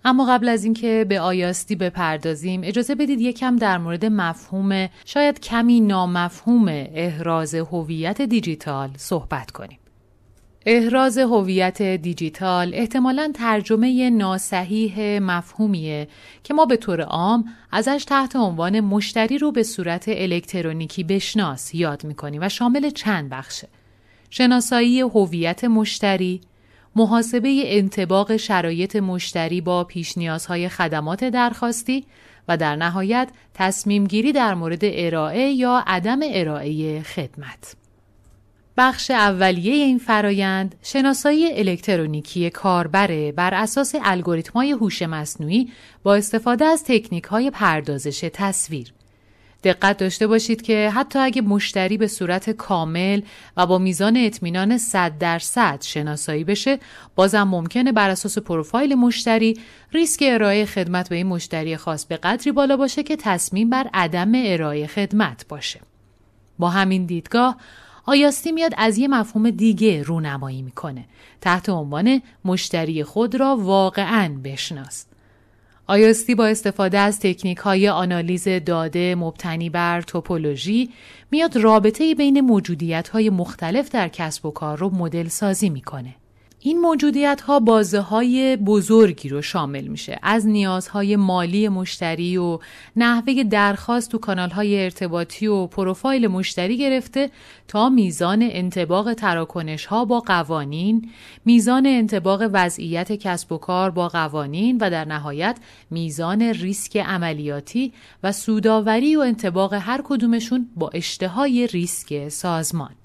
اما 0.04 0.26
قبل 0.26 0.48
از 0.48 0.64
اینکه 0.64 1.06
به 1.08 1.20
آیاستی 1.20 1.76
بپردازیم 1.76 2.60
اجازه 2.64 2.94
بدید 2.94 3.20
یکم 3.20 3.56
در 3.56 3.78
مورد 3.78 4.04
مفهوم 4.04 4.88
شاید 5.04 5.40
کمی 5.40 5.80
نامفهوم 5.80 6.68
احراز 6.68 7.54
هویت 7.54 8.22
دیجیتال 8.22 8.90
صحبت 8.96 9.50
کنیم. 9.50 9.78
احراز 10.66 11.18
هویت 11.18 11.82
دیجیتال 11.82 12.74
احتمالا 12.74 13.32
ترجمه 13.34 14.10
ناسحیح 14.10 15.18
مفهومیه 15.18 16.08
که 16.44 16.54
ما 16.54 16.66
به 16.66 16.76
طور 16.76 17.00
عام 17.00 17.44
ازش 17.72 18.04
تحت 18.08 18.36
عنوان 18.36 18.80
مشتری 18.80 19.38
رو 19.38 19.52
به 19.52 19.62
صورت 19.62 20.04
الکترونیکی 20.08 21.04
بشناس 21.04 21.74
یاد 21.74 22.04
می‌کنیم 22.04 22.42
و 22.42 22.48
شامل 22.48 22.90
چند 22.90 23.30
بخشه. 23.30 23.68
شناسایی 24.30 25.00
هویت 25.00 25.64
مشتری، 25.64 26.40
محاسبه 26.96 27.62
انتباق 27.64 28.36
شرایط 28.36 28.96
مشتری 28.96 29.60
با 29.60 29.84
پیش 29.84 30.18
نیازهای 30.18 30.68
خدمات 30.68 31.24
درخواستی 31.24 32.04
و 32.48 32.56
در 32.56 32.76
نهایت 32.76 33.28
تصمیم 33.54 34.06
گیری 34.06 34.32
در 34.32 34.54
مورد 34.54 34.80
ارائه 34.82 35.50
یا 35.50 35.84
عدم 35.86 36.20
ارائه 36.22 37.02
خدمت. 37.02 37.83
بخش 38.76 39.10
اولیه 39.10 39.72
این 39.72 39.98
فرایند 39.98 40.74
شناسایی 40.82 41.58
الکترونیکی 41.58 42.50
کاربره 42.50 43.32
بر 43.32 43.54
اساس 43.54 43.94
الگوریتم‌های 44.02 44.70
هوش 44.70 45.02
مصنوعی 45.02 45.72
با 46.02 46.14
استفاده 46.14 46.64
از 46.64 46.84
تکنیک‌های 46.84 47.50
پردازش 47.50 48.30
تصویر. 48.32 48.92
دقت 49.64 49.96
داشته 49.96 50.26
باشید 50.26 50.62
که 50.62 50.90
حتی 50.94 51.18
اگه 51.18 51.42
مشتری 51.42 51.98
به 51.98 52.06
صورت 52.06 52.50
کامل 52.50 53.20
و 53.56 53.66
با 53.66 53.78
میزان 53.78 54.16
اطمینان 54.16 54.78
100 54.78 55.18
درصد 55.18 55.82
شناسایی 55.82 56.44
بشه 56.44 56.78
بازم 57.14 57.42
ممکنه 57.42 57.92
بر 57.92 58.10
اساس 58.10 58.38
پروفایل 58.38 58.94
مشتری 58.94 59.60
ریسک 59.92 60.24
ارائه 60.26 60.66
خدمت 60.66 61.08
به 61.08 61.16
این 61.16 61.26
مشتری 61.26 61.76
خاص 61.76 62.04
به 62.04 62.16
قدری 62.16 62.52
بالا 62.52 62.76
باشه 62.76 63.02
که 63.02 63.16
تصمیم 63.16 63.70
بر 63.70 63.90
عدم 63.94 64.32
ارائه 64.34 64.86
خدمت 64.86 65.48
باشه 65.48 65.80
با 66.58 66.70
همین 66.70 67.06
دیدگاه 67.06 67.56
آیاستی 68.06 68.52
میاد 68.52 68.72
از 68.76 68.98
یه 68.98 69.08
مفهوم 69.08 69.50
دیگه 69.50 70.02
رونمایی 70.02 70.62
می‌کنه 70.62 71.04
تحت 71.40 71.68
عنوان 71.68 72.22
مشتری 72.44 73.04
خود 73.04 73.34
را 73.34 73.56
واقعا 73.56 74.34
بشناس 74.44 75.06
آیاستی 75.86 76.34
با 76.34 76.46
استفاده 76.46 76.98
از 76.98 77.20
تکنیک 77.20 77.58
های 77.58 77.88
آنالیز 77.88 78.48
داده 78.48 79.14
مبتنی 79.14 79.70
بر 79.70 80.02
توپولوژی 80.02 80.90
میاد 81.30 81.56
رابطه 81.56 82.14
بین 82.14 82.40
موجودیت 82.40 83.08
های 83.08 83.30
مختلف 83.30 83.88
در 83.88 84.08
کسب 84.08 84.46
و 84.46 84.50
کار 84.50 84.78
رو 84.78 84.90
مدل 84.94 85.28
سازی 85.28 85.70
می‌کنه. 85.70 86.14
این 86.66 86.80
موجودیت 86.80 87.40
ها 87.40 87.60
بازه 87.60 88.00
های 88.00 88.56
بزرگی 88.56 89.28
رو 89.28 89.42
شامل 89.42 89.86
میشه 89.86 90.18
از 90.22 90.46
نیازهای 90.46 91.16
مالی 91.16 91.68
مشتری 91.68 92.36
و 92.36 92.58
نحوه 92.96 93.42
درخواست 93.42 94.10
تو 94.10 94.18
کانال 94.18 94.50
های 94.50 94.84
ارتباطی 94.84 95.46
و 95.46 95.66
پروفایل 95.66 96.26
مشتری 96.26 96.78
گرفته 96.78 97.30
تا 97.68 97.88
میزان 97.88 98.42
انتباق 98.42 99.14
تراکنش 99.14 99.86
ها 99.86 100.04
با 100.04 100.20
قوانین، 100.20 101.10
میزان 101.44 101.86
انتباق 101.86 102.50
وضعیت 102.52 103.12
کسب 103.12 103.52
و 103.52 103.58
کار 103.58 103.90
با 103.90 104.08
قوانین 104.08 104.78
و 104.80 104.90
در 104.90 105.04
نهایت 105.04 105.56
میزان 105.90 106.42
ریسک 106.42 106.96
عملیاتی 106.96 107.92
و 108.22 108.32
سوداوری 108.32 109.16
و 109.16 109.20
انتباق 109.20 109.74
هر 109.74 110.00
کدومشون 110.04 110.68
با 110.76 110.90
اشتهای 110.94 111.66
ریسک 111.66 112.28
سازمان. 112.28 113.03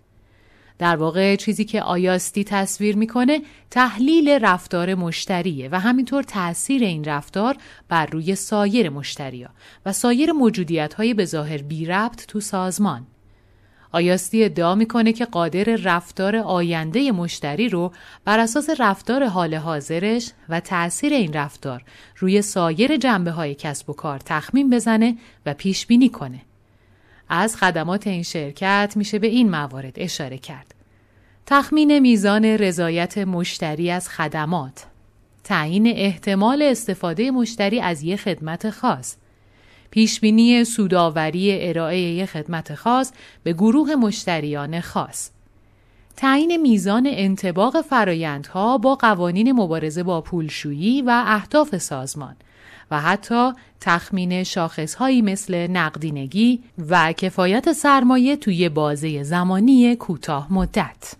در 0.80 0.96
واقع 0.96 1.36
چیزی 1.36 1.66
که 1.66 1.82
آیاستی 1.82 2.44
تصویر 2.44 2.96
می‌کنه 2.96 3.42
تحلیل 3.72 4.30
رفتار 4.30 4.96
مشتریه 4.96 5.70
و 5.72 5.80
همینطور 5.80 6.24
تاثیر 6.24 6.84
این 6.84 7.04
رفتار 7.04 7.58
بر 7.90 8.06
روی 8.06 8.36
سایر 8.36 8.90
مشتریا 8.90 9.50
و 9.86 9.94
سایر 9.94 10.32
موجودیت 10.32 10.94
های 10.94 11.14
به 11.14 11.26
ظاهر 11.26 11.58
بی 11.58 11.86
ربط 11.86 12.26
تو 12.26 12.40
سازمان. 12.40 13.08
آیاستی 13.92 14.44
ادعا 14.44 14.76
می‌کنه 14.76 15.14
که 15.14 15.26
قادر 15.26 15.64
رفتار 15.64 16.36
آینده 16.36 17.12
مشتری 17.12 17.70
رو 17.70 17.92
بر 18.26 18.40
اساس 18.40 18.70
رفتار 18.80 19.26
حال 19.26 19.56
حاضرش 19.56 20.32
و 20.50 20.60
تأثیر 20.60 21.14
این 21.14 21.34
رفتار 21.34 21.84
روی 22.18 22.42
سایر 22.42 22.98
جنبه 22.98 23.32
های 23.32 23.56
کسب 23.56 23.90
و 23.90 23.94
کار 23.94 24.20
تخمین 24.26 24.70
بزنه 24.70 25.18
و 25.46 25.54
پیش 25.54 25.86
بینی 25.86 26.10
کنه. 26.10 26.42
از 27.30 27.56
خدمات 27.56 28.08
این 28.08 28.24
شرکت 28.24 28.94
میشه 28.96 29.20
به 29.20 29.28
این 29.28 29.50
موارد 29.50 29.94
اشاره 29.96 30.38
کرد. 30.38 30.76
تخمین 31.46 32.00
میزان 32.00 32.46
رضایت 32.46 33.18
مشتری 33.18 33.92
از 33.92 34.10
خدمات. 34.10 34.86
تعیین 35.44 35.88
احتمال 35.88 36.62
استفاده 36.62 37.32
مشتری 37.32 37.80
از 37.80 38.04
یک 38.04 38.20
خدمت 38.20 38.70
خاص. 38.70 39.16
پیشبینی 39.92 40.64
سوداوری 40.64 41.70
ارائه 41.70 42.26
خدمت 42.26 42.76
خاص 42.76 43.12
به 43.44 43.54
گروه 43.54 43.96
مشتریان 43.96 44.82
خاص. 44.82 45.30
تعیین 46.18 46.58
میزان 46.58 47.08
انتباق 47.12 47.82
فرایندها 47.82 48.78
با 48.78 48.96
قوانین 48.96 49.52
مبارزه 49.52 50.04
با 50.04 50.22
پولشویی 50.22 51.02
و 51.02 51.24
اهداف 51.28 51.78
سازمان. 51.78 52.36
و 52.92 53.02
حتی 53.02 53.52
تخمین 53.82 54.44
شاخصهایی 54.44 55.22
مثل 55.22 55.68
نقدینگی 55.68 56.64
و 56.90 57.14
کفایت 57.14 57.72
سرمایه 57.72 58.36
توی 58.36 58.70
بازه 58.70 59.24
زمانی 59.24 59.96
کوتاه 59.96 60.54
مدت. 60.54 61.14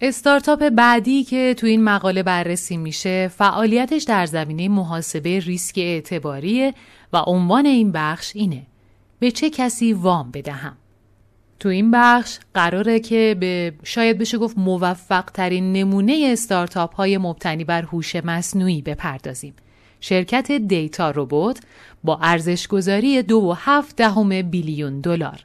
استارتاپ 0.00 0.68
بعدی 0.68 1.24
که 1.24 1.54
تو 1.58 1.66
این 1.66 1.84
مقاله 1.84 2.22
بررسی 2.22 2.76
میشه 2.76 3.28
فعالیتش 3.28 4.02
در 4.02 4.26
زمینه 4.26 4.68
محاسبه 4.68 5.40
ریسک 5.40 5.78
اعتباریه 5.78 6.74
و 7.12 7.16
عنوان 7.16 7.66
این 7.66 7.92
بخش 7.92 8.32
اینه. 8.34 8.62
به 9.18 9.30
چه 9.30 9.50
کسی 9.50 9.92
وام 9.92 10.30
بدهم؟ 10.30 10.76
تو 11.60 11.68
این 11.68 11.90
بخش 11.90 12.38
قراره 12.54 13.00
که 13.00 13.36
به 13.40 13.74
شاید 13.84 14.18
بشه 14.18 14.38
گفت 14.38 14.58
موفق 14.58 15.24
ترین 15.24 15.72
نمونه 15.72 16.28
استارتاپ 16.32 16.94
های 16.94 17.18
مبتنی 17.18 17.64
بر 17.64 17.82
هوش 17.82 18.16
مصنوعی 18.16 18.82
بپردازیم. 18.82 19.54
شرکت 20.04 20.52
دیتا 20.52 21.10
روبوت 21.10 21.60
با 22.04 22.18
ارزش 22.22 22.66
گذاری 22.66 23.22
دو 23.22 23.36
و 23.36 23.52
هفت 23.52 23.96
دهم 23.96 24.42
بیلیون 24.42 25.00
دلار. 25.00 25.44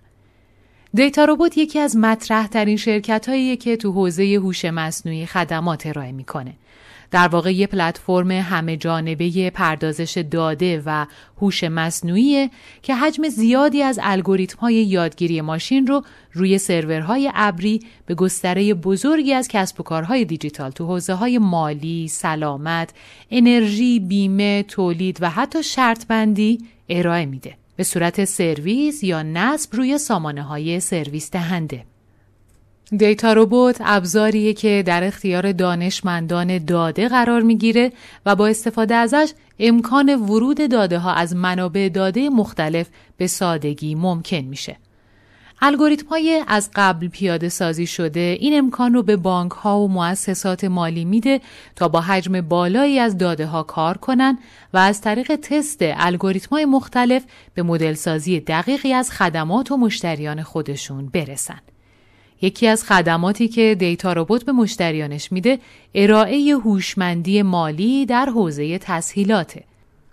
دیتا 0.93 1.25
روبوت 1.25 1.57
یکی 1.57 1.79
از 1.79 1.97
مطرح 1.97 2.47
ترین 2.47 2.77
شرکت 2.77 3.29
هایی 3.29 3.57
که 3.57 3.77
تو 3.77 3.91
حوزه 3.91 4.23
هوش 4.23 4.65
مصنوعی 4.65 5.25
خدمات 5.25 5.85
ارائه 5.85 6.11
می‌کنه. 6.11 6.53
در 7.11 7.27
واقع 7.27 7.53
یه 7.53 7.67
پلتفرم 7.67 8.31
همه 8.31 8.77
جانبه 8.77 9.49
پردازش 9.49 10.17
داده 10.31 10.83
و 10.85 11.05
هوش 11.41 11.63
مصنوعی 11.63 12.49
که 12.81 12.95
حجم 12.95 13.29
زیادی 13.29 13.83
از 13.83 13.99
الگوریتم 14.03 14.59
های 14.59 14.75
یادگیری 14.75 15.41
ماشین 15.41 15.87
رو 15.87 16.03
روی 16.33 16.57
سرورهای 16.57 17.31
ابری 17.35 17.79
به 18.05 18.15
گستره 18.15 18.73
بزرگی 18.73 19.33
از 19.33 19.47
کسب 19.47 19.79
و 19.79 19.83
کارهای 19.83 20.25
دیجیتال 20.25 20.71
تو 20.71 20.85
حوزه 20.85 21.13
های 21.13 21.37
مالی، 21.37 22.07
سلامت، 22.07 22.93
انرژی، 23.31 23.99
بیمه، 23.99 24.63
تولید 24.63 25.17
و 25.21 25.29
حتی 25.29 25.63
شرط 25.63 26.07
بندی 26.07 26.57
ارائه 26.89 27.25
میده 27.25 27.57
به 27.75 27.83
صورت 27.83 28.25
سرویس 28.25 29.03
یا 29.03 29.23
نصب 29.23 29.75
روی 29.75 29.97
سامانه 29.97 30.43
های 30.43 30.79
سرویس 30.79 31.31
دهنده. 31.31 31.83
دیتا 32.95 33.33
روبوت 33.33 33.77
ابزاریه 33.79 34.53
که 34.53 34.83
در 34.85 35.03
اختیار 35.03 35.51
دانشمندان 35.51 36.57
داده 36.57 37.07
قرار 37.07 37.41
می‌گیره 37.41 37.91
و 38.25 38.35
با 38.35 38.47
استفاده 38.47 38.95
ازش 38.95 39.31
امکان 39.59 40.15
ورود 40.15 40.71
داده 40.71 40.99
ها 40.99 41.13
از 41.13 41.35
منابع 41.35 41.89
داده 41.93 42.29
مختلف 42.29 42.87
به 43.17 43.27
سادگی 43.27 43.95
ممکن 43.95 44.37
میشه. 44.37 44.77
الگوریتم 45.61 46.07
های 46.07 46.43
از 46.47 46.69
قبل 46.75 47.07
پیاده 47.07 47.49
سازی 47.49 47.87
شده 47.87 48.37
این 48.39 48.57
امکان 48.57 48.93
رو 48.93 49.03
به 49.03 49.15
بانک 49.15 49.51
ها 49.51 49.79
و 49.79 49.87
مؤسسات 49.87 50.63
مالی 50.63 51.05
میده 51.05 51.41
تا 51.75 51.87
با 51.87 52.01
حجم 52.01 52.41
بالایی 52.41 52.99
از 52.99 53.17
داده 53.17 53.45
ها 53.45 53.63
کار 53.63 53.97
کنن 53.97 54.37
و 54.73 54.77
از 54.77 55.01
طریق 55.01 55.35
تست 55.35 55.77
الگوریتم 55.81 56.49
های 56.49 56.65
مختلف 56.65 57.23
به 57.53 57.63
مدل 57.63 57.93
سازی 57.93 58.39
دقیقی 58.39 58.93
از 58.93 59.11
خدمات 59.11 59.71
و 59.71 59.77
مشتریان 59.77 60.43
خودشون 60.43 61.05
برسن. 61.05 61.59
یکی 62.41 62.67
از 62.67 62.83
خدماتی 62.83 63.47
که 63.47 63.75
دیتا 63.79 64.13
روبوت 64.13 64.45
به 64.45 64.51
مشتریانش 64.51 65.31
میده 65.31 65.59
ارائه 65.95 66.57
هوشمندی 66.57 67.41
مالی 67.41 68.05
در 68.05 68.25
حوزه 68.25 68.77
تسهیلاته. 68.77 69.63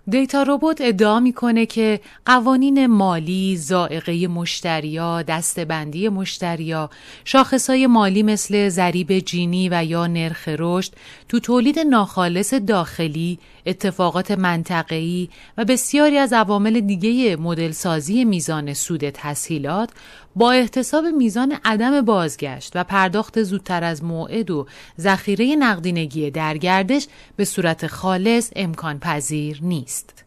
دیتا 0.09 0.43
روبوت 0.43 0.81
ادعا 0.81 1.19
می‌کنه 1.19 1.65
که 1.65 1.99
قوانین 2.25 2.87
مالی، 2.87 3.57
زائقه 3.57 4.27
مشتریا، 4.27 5.21
دستبندی 5.21 6.09
مشتریا، 6.09 6.89
شاخصهای 7.25 7.87
مالی 7.87 8.23
مثل 8.23 8.69
ضریب 8.69 9.19
جینی 9.19 9.69
و 9.69 9.85
یا 9.85 10.07
نرخ 10.07 10.49
رشد 10.59 10.93
تو 11.29 11.39
تولید 11.39 11.79
ناخالص 11.79 12.53
داخلی، 12.53 13.39
اتفاقات 13.65 14.31
منطقه‌ای 14.31 15.29
و 15.57 15.65
بسیاری 15.65 16.17
از 16.17 16.33
عوامل 16.33 16.79
دیگه 16.79 17.35
مدل 17.35 17.71
سازی 17.71 18.25
میزان 18.25 18.73
سود 18.73 19.09
تسهیلات 19.09 19.89
با 20.35 20.51
احتساب 20.51 21.05
میزان 21.05 21.57
عدم 21.65 22.01
بازگشت 22.01 22.71
و 22.75 22.83
پرداخت 22.83 23.43
زودتر 23.43 23.83
از 23.83 24.03
موعد 24.03 24.51
و 24.51 24.67
ذخیره 24.99 25.55
نقدینگی 25.55 26.31
در 26.31 26.57
گردش 26.57 27.07
به 27.35 27.45
صورت 27.45 27.87
خالص 27.87 28.51
امکان 28.55 28.99
پذیر 28.99 29.59
نیست. 29.61 30.25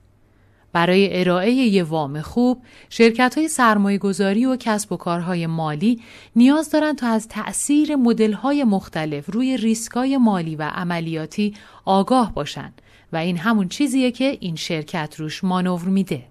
برای 0.73 1.21
ارائه 1.21 1.53
یه 1.53 1.83
وام 1.83 2.21
خوب، 2.21 2.63
شرکت 2.91 3.39
های 3.39 3.49
سرمایه 3.49 3.99
گذاری 3.99 4.47
و 4.47 4.57
کسب 4.57 4.93
و 4.93 4.97
کارهای 4.97 5.47
مالی 5.47 6.03
نیاز 6.37 6.71
دارند 6.71 6.99
تا 6.99 7.07
از 7.07 7.29
تأثیر 7.29 7.97
مدل 7.97 8.33
های 8.33 8.65
مختلف 8.65 9.25
روی 9.33 9.57
ریسک 9.57 9.93
های 9.93 10.17
مالی 10.17 10.57
و 10.57 10.63
عملیاتی 10.63 11.55
آگاه 11.85 12.35
باشند 12.35 12.83
و 13.13 13.17
این 13.17 13.37
همون 13.37 13.69
چیزیه 13.69 14.11
که 14.11 14.39
این 14.41 14.57
شرکت 14.57 15.15
روش 15.19 15.45
مانور 15.45 15.85
میده. 15.85 16.25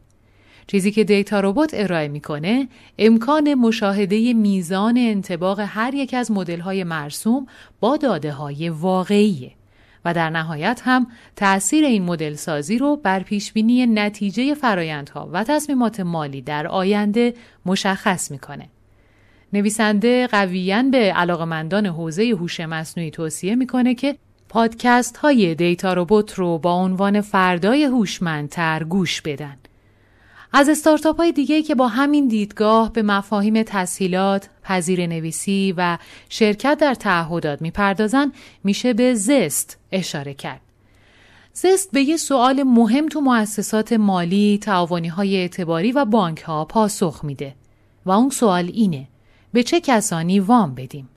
چیزی 0.67 0.91
که 0.91 1.03
دیتا 1.03 1.39
ربات 1.39 1.69
ارائه 1.73 2.07
می‌کنه 2.07 2.67
امکان 2.97 3.53
مشاهده 3.53 4.33
میزان 4.33 4.97
انتباق 4.97 5.59
هر 5.59 5.93
یک 5.93 6.13
از 6.13 6.31
های 6.61 6.83
مرسوم 6.83 7.47
با 7.79 7.97
داده 7.97 8.31
های 8.31 8.69
واقعیه 8.69 9.51
و 10.05 10.13
در 10.13 10.29
نهایت 10.29 10.81
هم 10.85 11.07
تأثیر 11.35 11.85
این 11.85 12.03
مدل 12.03 12.33
سازی 12.33 12.77
رو 12.77 12.95
بر 12.95 13.23
پیشبینی 13.23 13.85
نتیجه 13.85 14.53
فرایندها 14.53 15.29
و 15.33 15.43
تصمیمات 15.43 15.99
مالی 15.99 16.41
در 16.41 16.67
آینده 16.67 17.33
مشخص 17.65 18.31
می‌کنه. 18.31 18.69
نویسنده 19.53 20.27
قویان 20.27 20.91
به 20.91 20.97
علاقمندان 20.97 21.85
حوزه 21.85 22.23
هوش 22.23 22.59
مصنوعی 22.59 23.11
توصیه 23.11 23.55
می‌کنه 23.55 23.95
که 23.95 24.17
پادکست 24.49 25.17
های 25.17 25.55
دیتا 25.55 25.93
روبوت 25.93 26.33
رو 26.33 26.57
با 26.57 26.73
عنوان 26.73 27.21
فردای 27.21 27.83
هوشمندتر 27.83 28.83
گوش 28.83 29.21
بدن 29.21 29.57
از 30.53 30.69
استارتاپ 30.69 31.17
های 31.17 31.31
دیگه 31.31 31.61
که 31.61 31.75
با 31.75 31.87
همین 31.87 32.27
دیدگاه 32.27 32.93
به 32.93 33.01
مفاهیم 33.01 33.63
تسهیلات، 33.63 34.49
پذیر 34.63 35.07
نویسی 35.07 35.73
و 35.77 35.97
شرکت 36.29 36.77
در 36.81 36.93
تعهدات 36.93 37.61
می‌پردازن 37.61 38.31
میشه 38.63 38.93
به 38.93 39.13
زست 39.13 39.77
اشاره 39.91 40.33
کرد. 40.33 40.61
زست 41.53 41.91
به 41.91 42.01
یه 42.01 42.17
سوال 42.17 42.63
مهم 42.63 43.07
تو 43.07 43.21
مؤسسات 43.21 43.93
مالی، 43.93 44.59
تعاونی 44.61 45.07
های 45.07 45.37
اعتباری 45.37 45.91
و 45.91 46.05
بانک 46.05 46.41
ها 46.41 46.65
پاسخ 46.65 47.23
میده 47.23 47.55
و 48.05 48.11
اون 48.11 48.29
سوال 48.29 48.71
اینه 48.73 49.07
به 49.53 49.63
چه 49.63 49.81
کسانی 49.81 50.39
وام 50.39 50.75
بدیم؟ 50.75 51.09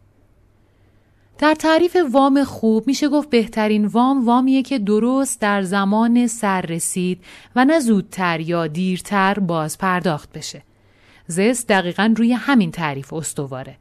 در 1.41 1.55
تعریف 1.55 1.97
وام 2.13 2.45
خوب 2.45 2.87
میشه 2.87 3.09
گفت 3.09 3.31
بهترین 3.31 3.87
وام 3.87 4.27
وامیه 4.27 4.63
که 4.63 4.79
درست 4.79 5.41
در 5.41 5.63
زمان 5.63 6.27
سر 6.27 6.61
رسید 6.61 7.25
و 7.57 7.65
نه 7.65 7.81
زودتر 7.81 8.41
یا 8.41 8.67
دیرتر 8.67 9.39
باز 9.39 9.79
پرداخت 9.79 10.33
بشه. 10.33 10.63
زست 11.27 11.69
دقیقا 11.69 12.15
روی 12.17 12.33
همین 12.33 12.71
تعریف 12.71 13.13
استواره. 13.13 13.77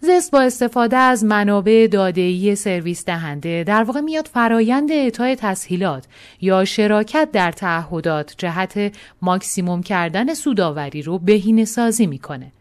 زست 0.00 0.30
با 0.30 0.40
استفاده 0.40 0.96
از 0.96 1.24
منابع 1.24 1.88
داده‌ای 1.92 2.54
سرویس 2.54 3.04
دهنده 3.04 3.64
در 3.64 3.82
واقع 3.82 4.00
میاد 4.00 4.26
فرایند 4.26 4.92
اعطای 4.92 5.36
تسهیلات 5.36 6.04
یا 6.40 6.64
شراکت 6.64 7.28
در 7.32 7.52
تعهدات 7.52 8.34
جهت 8.38 8.92
ماکسیموم 9.22 9.82
کردن 9.82 10.34
سوداوری 10.34 11.02
رو 11.02 11.18
بهینه 11.18 11.64
سازی 11.64 12.06
می‌کنه. 12.06 12.52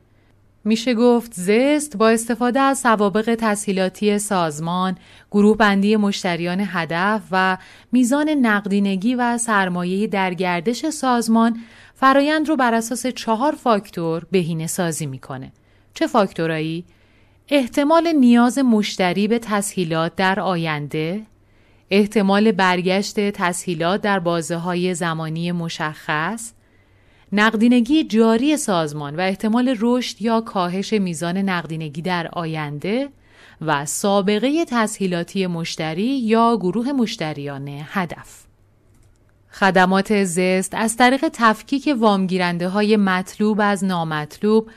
میشه 0.68 0.94
گفت 0.94 1.34
زست 1.34 1.98
با 1.98 2.10
استفاده 2.10 2.60
از 2.60 2.80
سوابق 2.80 3.36
تسهیلاتی 3.40 4.20
سازمان، 4.20 4.98
گروه 5.32 5.58
بندی 5.58 5.96
مشتریان 5.96 6.64
هدف 6.66 7.22
و 7.32 7.58
میزان 7.92 8.30
نقدینگی 8.30 9.16
و 9.16 9.38
سرمایه 9.38 10.08
در 10.08 10.34
گردش 10.34 10.90
سازمان 10.90 11.60
فرایند 11.96 12.50
رو 12.50 12.56
بر 12.56 12.74
اساس 12.74 13.08
چهار 13.08 13.52
فاکتور 13.52 14.26
بهینه 14.32 14.68
سازی 14.68 15.06
می‌کنه. 15.06 15.52
چه 15.94 16.08
فاکتورایی؟ 16.08 16.86
احتمال 17.50 18.12
نیاز 18.12 18.58
مشتری 18.58 19.28
به 19.28 19.40
تسهیلات 19.40 20.16
در 20.16 20.40
آینده، 20.40 21.22
احتمال 21.90 22.52
برگشت 22.52 23.30
تسهیلات 23.30 24.02
در 24.02 24.20
بازه 24.20 24.56
های 24.56 24.94
زمانی 24.94 25.52
مشخص، 25.52 26.52
نقدینگی 27.32 28.04
جاری 28.04 28.58
سازمان 28.58 29.16
و 29.16 29.20
احتمال 29.20 29.76
رشد 29.80 30.22
یا 30.22 30.42
کاهش 30.42 30.94
میزان 30.94 31.38
نقدینگی 31.38 32.02
در 32.02 32.28
آینده 32.34 33.10
و 33.62 33.86
سابقه 33.86 34.66
تسهیلاتی 34.66 35.48
مشتری 35.48 36.20
یا 36.20 36.58
گروه 36.58 36.92
مشتریان 36.92 37.68
هدف. 37.84 38.44
خدمات 39.52 40.24
زست 40.24 40.74
از 40.76 40.98
طریق 40.98 41.26
تفکیک 41.34 41.96
وامگیرنده 42.00 42.68
های 42.68 42.98
مطلوب 42.98 43.62
از 43.64 43.84
نامطلوب 43.84 44.70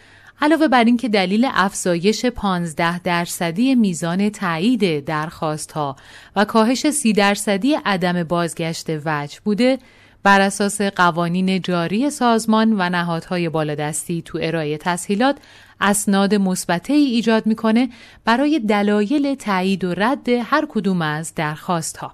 علاوه 0.43 0.69
بر 0.69 0.85
اینکه 0.85 1.09
دلیل 1.09 1.49
افزایش 1.51 2.27
15 2.27 2.99
درصدی 2.99 3.75
میزان 3.75 4.31
تایید 4.31 5.05
درخواست 5.05 5.73
ها 5.73 5.97
و 6.37 6.45
کاهش 6.45 6.91
30 6.91 7.13
درصدی 7.13 7.75
عدم 7.75 8.25
بازگشت 8.25 8.87
وجه 9.05 9.39
بوده 9.45 9.79
بر 10.23 10.41
اساس 10.41 10.81
قوانین 10.81 11.63
جاری 11.63 12.11
سازمان 12.11 12.75
و 12.79 12.89
نهادهای 12.89 13.49
بالادستی 13.49 14.23
تو 14.23 14.39
ارائه 14.43 14.79
تسهیلات 14.79 15.37
اسناد 15.81 16.35
مثبته 16.35 16.93
ای 16.93 17.05
ایجاد 17.05 17.47
می‌کنه 17.47 17.89
برای 18.25 18.59
دلایل 18.59 19.35
تایید 19.35 19.85
و 19.85 19.95
رد 19.95 20.29
هر 20.29 20.67
کدوم 20.69 21.03
از 21.03 21.35
درخواست 21.35 21.97
ها. 21.97 22.13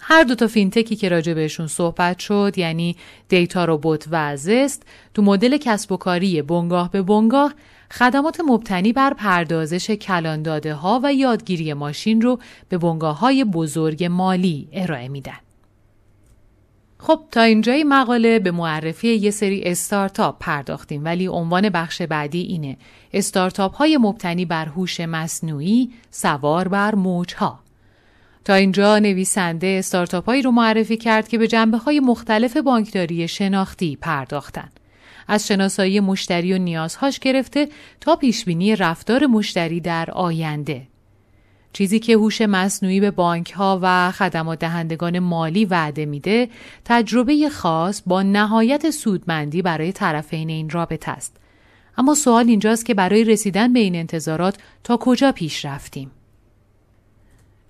هر 0.00 0.22
دو 0.22 0.34
تا 0.34 0.46
فینتکی 0.46 0.96
که 0.96 1.08
راجع 1.08 1.34
بهشون 1.34 1.66
صحبت 1.66 2.18
شد 2.18 2.52
یعنی 2.56 2.96
DataRobot 3.28 4.08
و 4.10 4.16
Zest 4.16 4.82
تو 5.14 5.22
مدل 5.22 5.56
کسب 5.56 5.92
و 5.92 5.96
کاری 5.96 6.42
بنگاه 6.42 6.90
به 6.90 7.02
بنگاه 7.02 7.54
خدمات 7.90 8.40
مبتنی 8.46 8.92
بر 8.92 9.14
پردازش 9.14 9.90
کلان 9.90 10.42
داده 10.42 10.74
ها 10.74 11.00
و 11.02 11.14
یادگیری 11.14 11.74
ماشین 11.74 12.20
رو 12.20 12.38
به 12.68 12.78
بنگاه 12.78 13.18
های 13.18 13.44
بزرگ 13.44 14.04
مالی 14.04 14.68
ارائه 14.72 15.08
میدن. 15.08 15.38
خب 17.02 17.20
تا 17.30 17.42
اینجای 17.42 17.84
مقاله 17.84 18.38
به 18.38 18.50
معرفی 18.50 19.08
یه 19.08 19.30
سری 19.30 19.62
استارتاپ 19.64 20.36
پرداختیم 20.40 21.04
ولی 21.04 21.26
عنوان 21.26 21.68
بخش 21.68 22.02
بعدی 22.02 22.40
اینه 22.40 22.76
استارتاپ 23.12 23.74
های 23.74 23.96
مبتنی 23.96 24.44
بر 24.44 24.66
هوش 24.66 25.00
مصنوعی 25.00 25.90
سوار 26.10 26.68
بر 26.68 26.94
موجها 26.94 27.60
تا 28.44 28.54
اینجا 28.54 28.98
نویسنده 28.98 29.76
استارتاپ 29.78 30.26
هایی 30.26 30.42
رو 30.42 30.50
معرفی 30.50 30.96
کرد 30.96 31.28
که 31.28 31.38
به 31.38 31.48
جنبه 31.48 31.78
های 31.78 32.00
مختلف 32.00 32.56
بانکداری 32.56 33.28
شناختی 33.28 33.96
پرداختن. 33.96 34.68
از 35.28 35.46
شناسایی 35.46 36.00
مشتری 36.00 36.52
و 36.52 36.58
نیازهاش 36.58 37.18
گرفته 37.18 37.68
تا 38.00 38.16
پیشبینی 38.16 38.76
رفتار 38.76 39.26
مشتری 39.26 39.80
در 39.80 40.10
آینده. 40.10 40.82
چیزی 41.72 41.98
که 41.98 42.12
هوش 42.12 42.40
مصنوعی 42.40 43.00
به 43.00 43.10
بانک 43.10 43.52
ها 43.52 43.78
و 43.82 44.12
خدمات 44.12 44.58
دهندگان 44.58 45.18
مالی 45.18 45.64
وعده 45.64 46.06
میده 46.06 46.48
تجربه 46.84 47.48
خاص 47.48 48.02
با 48.06 48.22
نهایت 48.22 48.90
سودمندی 48.90 49.62
برای 49.62 49.92
طرفین 49.92 50.48
این 50.48 50.70
رابطه 50.70 51.10
است. 51.10 51.36
اما 51.98 52.14
سوال 52.14 52.48
اینجاست 52.48 52.86
که 52.86 52.94
برای 52.94 53.24
رسیدن 53.24 53.72
به 53.72 53.80
این 53.80 53.94
انتظارات 53.94 54.58
تا 54.84 54.96
کجا 54.96 55.32
پیش 55.32 55.64
رفتیم؟ 55.64 56.10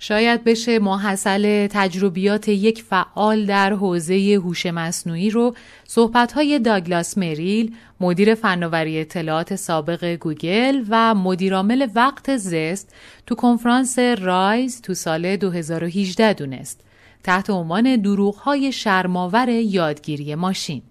شاید 0.02 0.44
بشه 0.44 0.78
محصل 0.78 1.66
تجربیات 1.66 2.48
یک 2.48 2.82
فعال 2.82 3.46
در 3.46 3.72
حوزه 3.72 4.40
هوش 4.44 4.66
مصنوعی 4.66 5.30
رو 5.30 5.54
صحبت‌های 5.84 6.58
داگلاس 6.58 7.18
مریل 7.18 7.74
مدیر 8.00 8.34
فناوری 8.34 9.00
اطلاعات 9.00 9.56
سابق 9.56 10.04
گوگل 10.04 10.84
و 10.88 11.14
مدیرعامل 11.14 11.88
وقت 11.94 12.36
Zest 12.36 12.94
تو 13.26 13.34
کنفرانس 13.34 13.98
رایز 13.98 14.80
تو 14.82 14.94
سال 14.94 15.36
2018 15.36 16.32
دونست 16.32 16.80
تحت 17.24 17.50
عنوان 17.50 17.96
دروغ‌های 17.96 18.72
شرم‌آور 18.72 19.48
یادگیری 19.48 20.34
ماشین. 20.34 20.82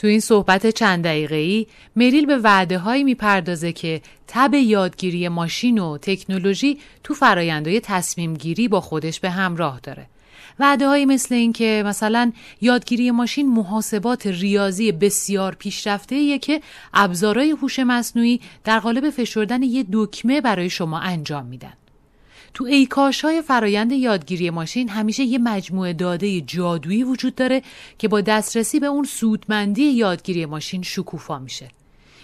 تو 0.00 0.06
این 0.06 0.20
صحبت 0.20 0.70
چند 0.70 1.06
دقیقه‌ای 1.06 1.66
مریل 1.96 2.26
به 2.26 2.38
وعده 2.38 2.78
هایی 2.78 3.04
می‌پردازه 3.04 3.72
که 3.72 4.00
تب 4.28 4.54
یادگیری 4.54 5.28
ماشین 5.28 5.78
و 5.78 5.98
تکنولوژی 5.98 6.78
تو 7.04 7.14
فرایندهای 7.14 7.80
تصمیم 7.80 8.34
گیری 8.34 8.68
با 8.68 8.80
خودش 8.80 9.20
به 9.20 9.30
همراه 9.30 9.80
داره. 9.82 10.06
وعده 10.58 10.88
هایی 10.88 11.06
مثل 11.06 11.34
این 11.34 11.52
که 11.52 11.82
مثلا 11.86 12.32
یادگیری 12.60 13.10
ماشین 13.10 13.48
محاسبات 13.48 14.26
ریاضی 14.26 14.92
بسیار 14.92 15.54
پیشرفته 15.54 16.38
که 16.38 16.60
ابزارهای 16.94 17.50
هوش 17.50 17.78
مصنوعی 17.78 18.40
در 18.64 18.78
قالب 18.78 19.10
فشردن 19.10 19.62
یه 19.62 19.84
دکمه 19.92 20.40
برای 20.40 20.70
شما 20.70 20.98
انجام 20.98 21.46
میدن. 21.46 21.72
تو 22.54 22.64
ایکاش 22.64 23.24
های 23.24 23.42
فرایند 23.42 23.92
یادگیری 23.92 24.50
ماشین 24.50 24.88
همیشه 24.88 25.22
یه 25.22 25.38
مجموعه 25.38 25.92
داده 25.92 26.40
جادویی 26.40 27.04
وجود 27.04 27.34
داره 27.34 27.62
که 27.98 28.08
با 28.08 28.20
دسترسی 28.20 28.80
به 28.80 28.86
اون 28.86 29.04
سودمندی 29.04 29.82
یادگیری 29.82 30.46
ماشین 30.46 30.82
شکوفا 30.82 31.38
میشه. 31.38 31.68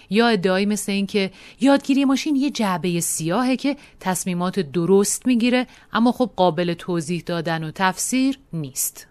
یا 0.09 0.27
ادعایی 0.27 0.65
مثل 0.65 0.91
این 0.91 1.07
که 1.07 1.31
یادگیری 1.61 2.05
ماشین 2.05 2.35
یه 2.35 2.49
جعبه 2.49 2.99
سیاهه 2.99 3.55
که 3.55 3.77
تصمیمات 3.99 4.59
درست 4.59 5.27
می‌گیره 5.27 5.67
اما 5.93 6.11
خب 6.11 6.31
قابل 6.35 6.73
توضیح 6.73 7.23
دادن 7.25 7.63
و 7.63 7.71
تفسیر 7.75 8.39
نیست. 8.53 9.07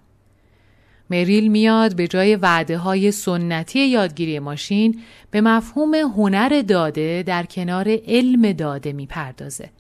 مریل 1.11 1.49
میاد 1.49 1.97
به 1.97 2.09
جای 2.09 2.37
وعده 2.37 2.79
های 2.79 3.13
سنتی 3.13 3.87
یادگیری 3.87 4.39
ماشین 4.39 5.01
به 5.31 5.41
مفهوم 5.41 5.95
هنر 5.95 6.63
داده 6.69 7.25
در 7.27 7.47
کنار 7.47 7.89
علم 8.07 8.53
داده 8.53 8.93
می‌پردازه. 8.93 9.71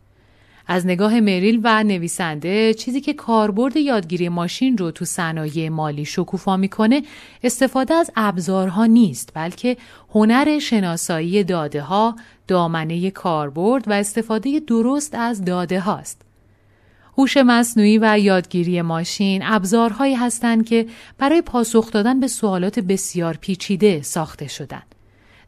از 0.67 0.87
نگاه 0.87 1.21
مریل 1.21 1.61
و 1.65 1.83
نویسنده 1.83 2.75
چیزی 2.75 3.01
که 3.01 3.15
کاربرد 3.15 3.77
یادگیری 3.77 4.29
ماشین 4.29 4.79
رو 4.79 4.91
تو 4.91 5.05
صنایع 5.05 5.69
مالی 5.69 6.05
شکوفا 6.05 6.57
می‌کنه 6.57 7.03
استفاده 7.43 7.95
از 7.95 8.11
ابزارها 8.17 8.87
نیست 8.87 9.31
بلکه 9.35 9.77
هنر 10.15 10.59
شناسایی 10.59 11.45
داده 11.45 11.83
ها 11.83 12.17
دامنه 12.49 13.11
کاربرد 13.11 13.89
و 13.89 13.93
استفاده 13.93 14.61
درست 14.61 15.15
از 15.15 15.45
داده 15.45 15.81
هاست. 15.81 16.23
هوش 17.19 17.37
مصنوعی 17.37 17.99
و 17.99 18.19
یادگیری 18.19 18.83
ماشین 18.83 19.43
ابزارهایی 19.45 20.15
هستند 20.15 20.67
که 20.67 20.87
برای 21.19 21.43
پاسخ 21.43 21.91
دادن 21.91 22.21
به 22.21 22.29
سوالات 22.29 22.81
بسیار 22.81 23.37
پیچیده 23.41 24.03
ساخته 24.03 24.49
شدند. 24.49 24.96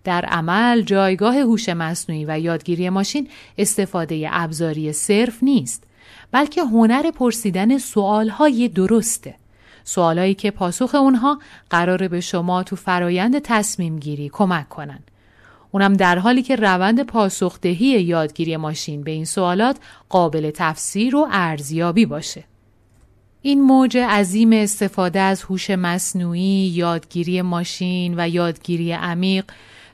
در 0.08 0.24
عمل 0.24 0.82
جایگاه 0.82 1.38
هوش 1.38 1.68
مصنوعی 1.68 2.24
و 2.24 2.38
یادگیری 2.38 2.90
ماشین 2.90 3.28
استفاده 3.58 4.28
ابزاری 4.32 4.92
صرف 4.92 5.42
نیست 5.42 5.84
بلکه 6.32 6.62
هنر 6.62 7.10
پرسیدن 7.10 7.78
سوالهای 7.78 8.68
درسته. 8.68 9.34
سوالهایی 9.84 10.34
که 10.34 10.50
پاسخ 10.50 10.94
اونها 10.94 11.38
قراره 11.70 12.08
به 12.08 12.20
شما 12.20 12.62
تو 12.62 12.76
فرایند 12.76 13.38
تصمیم 13.38 13.98
گیری 13.98 14.28
کمک 14.28 14.68
کنن. 14.68 14.98
اونم 15.72 15.92
در 15.92 16.18
حالی 16.18 16.42
که 16.42 16.56
روند 16.56 17.02
پاسخدهی 17.02 17.86
یادگیری 17.86 18.56
ماشین 18.56 19.02
به 19.02 19.10
این 19.10 19.24
سوالات 19.24 19.76
قابل 20.08 20.50
تفسیر 20.54 21.16
و 21.16 21.28
ارزیابی 21.30 22.06
باشه. 22.06 22.44
این 23.42 23.62
موج 23.62 23.96
عظیم 23.96 24.52
استفاده 24.52 25.20
از 25.20 25.42
هوش 25.42 25.70
مصنوعی، 25.70 26.72
یادگیری 26.74 27.42
ماشین 27.42 28.14
و 28.16 28.28
یادگیری 28.28 28.92
عمیق 28.92 29.44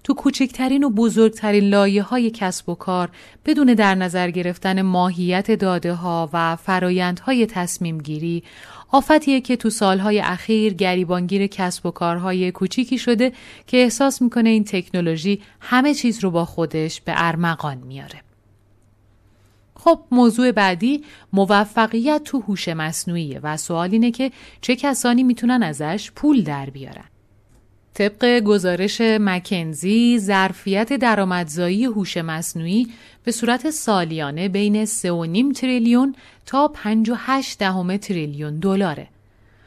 تو 0.04 0.14
کوچکترین 0.14 0.84
و 0.84 0.90
بزرگترین 0.90 1.64
لایه 1.64 2.02
های 2.02 2.30
کسب 2.30 2.68
و 2.68 2.74
کار 2.74 3.10
بدون 3.46 3.74
در 3.74 3.94
نظر 3.94 4.30
گرفتن 4.30 4.82
ماهیت 4.82 5.50
داده 5.50 5.94
ها 5.94 6.30
و 6.32 6.56
فرایندهای 6.56 7.46
تصمیم 7.46 7.98
گیری 7.98 8.42
آفتیه 8.90 9.40
که 9.40 9.56
تو 9.56 9.70
سالهای 9.70 10.20
اخیر 10.20 10.74
گریبانگیر 10.74 11.46
کسب 11.46 11.86
و 11.86 11.90
کارهای 11.90 12.52
کوچیکی 12.52 12.98
شده 12.98 13.32
که 13.66 13.76
احساس 13.76 14.22
می‌کنه 14.22 14.48
این 14.48 14.64
تکنولوژی 14.64 15.42
همه 15.60 15.94
چیز 15.94 16.24
رو 16.24 16.30
با 16.30 16.44
خودش 16.44 17.00
به 17.00 17.12
ارمغان 17.16 17.78
میاره. 17.78 18.20
خب 19.74 20.00
موضوع 20.10 20.52
بعدی 20.52 21.04
موفقیت 21.32 22.22
تو 22.24 22.40
هوش 22.40 22.68
مصنوعیه 22.68 23.40
و 23.42 23.56
سوال 23.56 23.90
اینه 23.92 24.10
که 24.10 24.30
چه 24.60 24.76
کسانی 24.76 25.22
می‌تونن 25.22 25.62
ازش 25.62 26.10
پول 26.10 26.42
در 26.42 26.70
بیارن. 26.70 27.13
طبق 27.94 28.40
گزارش 28.40 29.00
مکنزی 29.00 30.18
ظرفیت 30.18 30.92
درآمدزایی 30.92 31.84
هوش 31.84 32.16
مصنوعی 32.16 32.88
به 33.24 33.32
صورت 33.32 33.70
سالیانه 33.70 34.48
بین 34.48 34.86
3.5 34.86 34.90
تریلیون 35.60 36.14
تا 36.46 36.68
58 36.68 37.58
دهم 37.58 37.96
تریلیون 37.96 38.58
دلاره. 38.58 39.08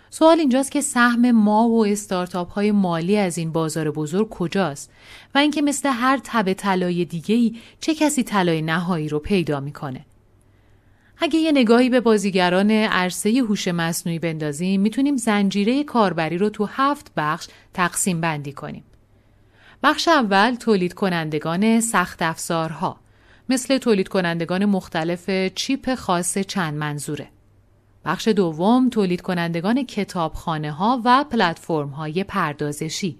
سوال 0.09 0.39
اینجاست 0.39 0.71
که 0.71 0.81
سهم 0.81 1.31
ما 1.31 1.69
و 1.69 1.85
استارتاپ 1.85 2.51
های 2.51 2.71
مالی 2.71 3.17
از 3.17 3.37
این 3.37 3.51
بازار 3.51 3.91
بزرگ 3.91 4.29
کجاست 4.29 4.89
و 5.35 5.37
اینکه 5.37 5.61
مثل 5.61 5.89
هر 5.89 6.19
تب 6.23 6.53
طلای 6.53 7.05
دیگه‌ای 7.05 7.55
چه 7.79 7.95
کسی 7.95 8.23
طلای 8.23 8.61
نهایی 8.61 9.09
رو 9.09 9.19
پیدا 9.19 9.59
می‌کنه. 9.59 10.05
اگه 11.19 11.39
یه 11.39 11.51
نگاهی 11.51 11.89
به 11.89 11.99
بازیگران 11.99 12.71
عرصه 12.71 13.29
هوش 13.29 13.67
مصنوعی 13.67 14.19
بندازیم 14.19 14.81
می‌تونیم 14.81 15.17
زنجیره 15.17 15.83
کاربری 15.83 16.37
رو 16.37 16.49
تو 16.49 16.65
هفت 16.65 17.11
بخش 17.17 17.47
تقسیم 17.73 18.21
بندی 18.21 18.53
کنیم. 18.53 18.83
بخش 19.83 20.07
اول 20.07 20.55
تولید 20.55 20.93
کنندگان 20.93 21.81
سخت 21.81 22.21
افزارها 22.21 22.97
مثل 23.49 23.77
تولید 23.77 24.07
کنندگان 24.07 24.65
مختلف 24.65 25.29
چیپ 25.55 25.95
خاص 25.95 26.37
چند 26.37 26.73
منظوره. 26.73 27.27
بخش 28.05 28.27
دوم 28.27 28.89
تولید 28.89 29.21
کنندگان 29.21 29.85
کتابخانه 29.85 30.71
ها 30.71 31.01
و 31.05 31.23
پلتفرم 31.23 31.89
های 31.89 32.23
پردازشی 32.23 33.17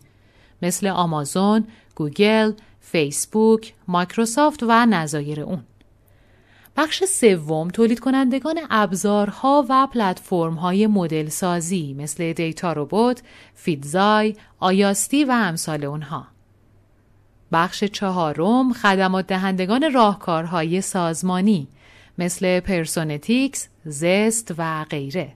مثل 0.62 0.88
آمازون، 0.88 1.68
گوگل، 1.96 2.52
فیسبوک، 2.82 3.74
مایکروسافت 3.88 4.64
و 4.64 4.86
نظایر 4.86 5.42
اون. 5.42 5.64
بخش 6.78 7.04
سوم 7.04 7.68
تولید 7.68 8.00
کنندگان 8.00 8.60
ابزارها 8.70 9.66
و 9.70 9.88
پلتفرم‌های 9.88 10.88
مدل 10.88 11.30
سازی 11.30 11.94
مثل 11.94 12.34
دیتا 12.34 12.74
روبوت، 12.74 13.22
فیدزای، 13.54 14.36
آیاستی 14.60 15.24
و 15.24 15.32
امثال 15.32 15.86
اونها. 15.86 16.28
بخش 17.52 17.84
چهارم 17.84 18.74
خدمات 18.74 19.28
دهندگان 19.28 19.92
راهکارهای 19.94 20.82
سازمانی 20.82 21.68
مثل 22.18 22.60
پرسونتیکس، 22.60 23.68
زست 23.86 24.54
و 24.58 24.84
غیره. 24.84 25.34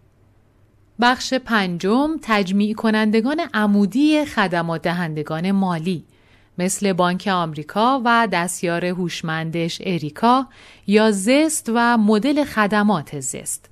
بخش 1.01 1.33
پنجم 1.33 2.09
تجمیع 2.21 2.73
کنندگان 2.73 3.41
عمودی 3.53 4.25
خدمات 4.25 4.81
دهندگان 4.81 5.51
مالی 5.51 6.05
مثل 6.57 6.93
بانک 6.93 7.29
آمریکا 7.33 8.01
و 8.05 8.27
دستیار 8.31 8.85
هوشمندش 8.85 9.81
اریکا 9.85 10.47
یا 10.87 11.11
زست 11.11 11.71
و 11.75 11.97
مدل 11.97 12.43
خدمات 12.43 13.19
زست. 13.19 13.69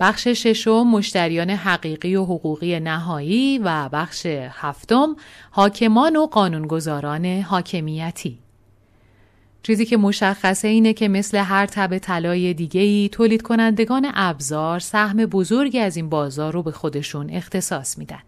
بخش 0.00 0.28
ششم 0.28 0.82
مشتریان 0.82 1.50
حقیقی 1.50 2.16
و 2.16 2.24
حقوقی 2.24 2.80
نهایی 2.80 3.58
و 3.58 3.88
بخش 3.92 4.26
هفتم 4.50 5.16
حاکمان 5.50 6.16
و 6.16 6.26
قانونگذاران 6.26 7.26
حاکمیتی. 7.26 8.38
چیزی 9.62 9.86
که 9.86 9.96
مشخصه 9.96 10.68
اینه 10.68 10.92
که 10.92 11.08
مثل 11.08 11.38
هر 11.38 11.66
تب 11.66 11.98
طلای 11.98 12.54
دیگه‌ای 12.54 13.08
تولید 13.12 13.42
کنندگان 13.42 14.10
ابزار 14.14 14.78
سهم 14.78 15.16
بزرگی 15.16 15.78
از 15.78 15.96
این 15.96 16.08
بازار 16.08 16.52
رو 16.52 16.62
به 16.62 16.72
خودشون 16.72 17.30
اختصاص 17.30 17.98
میدن. 17.98 18.22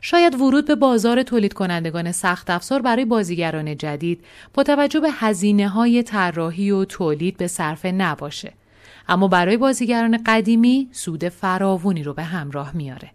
شاید 0.00 0.40
ورود 0.40 0.66
به 0.66 0.74
بازار 0.74 1.22
تولید 1.22 1.52
کنندگان 1.52 2.12
سخت 2.12 2.50
افزار 2.50 2.82
برای 2.82 3.04
بازیگران 3.04 3.76
جدید 3.76 4.24
با 4.54 4.62
توجه 4.62 5.00
به 5.00 5.10
هزینه 5.12 5.68
های 5.68 6.02
طراحی 6.02 6.70
و 6.70 6.84
تولید 6.84 7.36
به 7.36 7.46
صرفه 7.46 7.92
نباشه. 7.92 8.52
اما 9.08 9.28
برای 9.28 9.56
بازیگران 9.56 10.22
قدیمی 10.26 10.88
سود 10.92 11.28
فراوونی 11.28 12.02
رو 12.02 12.14
به 12.14 12.22
همراه 12.22 12.76
میاره. 12.76 13.10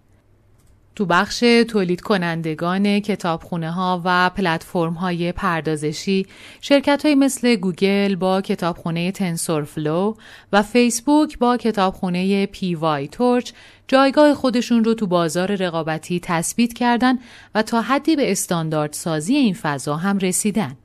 تو 0.95 1.05
بخش 1.05 1.39
تولید 1.39 2.01
کنندگان 2.01 2.99
کتابخونه 2.99 3.71
ها 3.71 4.01
و 4.05 4.29
پلتفرم 4.29 4.93
های 4.93 5.31
پردازشی 5.31 6.27
شرکت 6.61 7.05
های 7.05 7.15
مثل 7.15 7.55
گوگل 7.55 8.15
با 8.15 8.41
کتابخونه 8.41 9.11
TensorFlow 9.11 10.15
و 10.53 10.61
فیسبوک 10.61 11.37
با 11.37 11.57
کتابخونه 11.57 12.45
PyTorch 12.45 13.51
جایگاه 13.87 14.33
خودشون 14.33 14.83
رو 14.83 14.93
تو 14.93 15.07
بازار 15.07 15.55
رقابتی 15.55 16.19
تثبیت 16.23 16.73
کردن 16.73 17.19
و 17.55 17.61
تا 17.61 17.81
حدی 17.81 18.15
به 18.15 18.31
استاندارد 18.31 18.93
سازی 18.93 19.35
این 19.35 19.53
فضا 19.53 19.95
هم 19.95 20.17
رسیدن. 20.17 20.77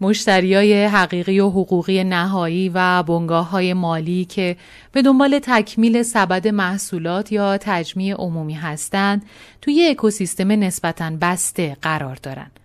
مشتریای 0.00 0.84
حقیقی 0.84 1.40
و 1.40 1.50
حقوقی 1.50 2.04
نهایی 2.04 2.68
و 2.74 3.02
بنگاه 3.02 3.50
های 3.50 3.74
مالی 3.74 4.24
که 4.24 4.56
به 4.92 5.02
دنبال 5.02 5.38
تکمیل 5.42 6.02
سبد 6.02 6.48
محصولات 6.48 7.32
یا 7.32 7.58
تجمیع 7.58 8.14
عمومی 8.14 8.54
هستند 8.54 9.26
توی 9.62 9.88
اکوسیستم 9.90 10.52
نسبتاً 10.52 11.10
بسته 11.20 11.76
قرار 11.82 12.16
دارند. 12.22 12.55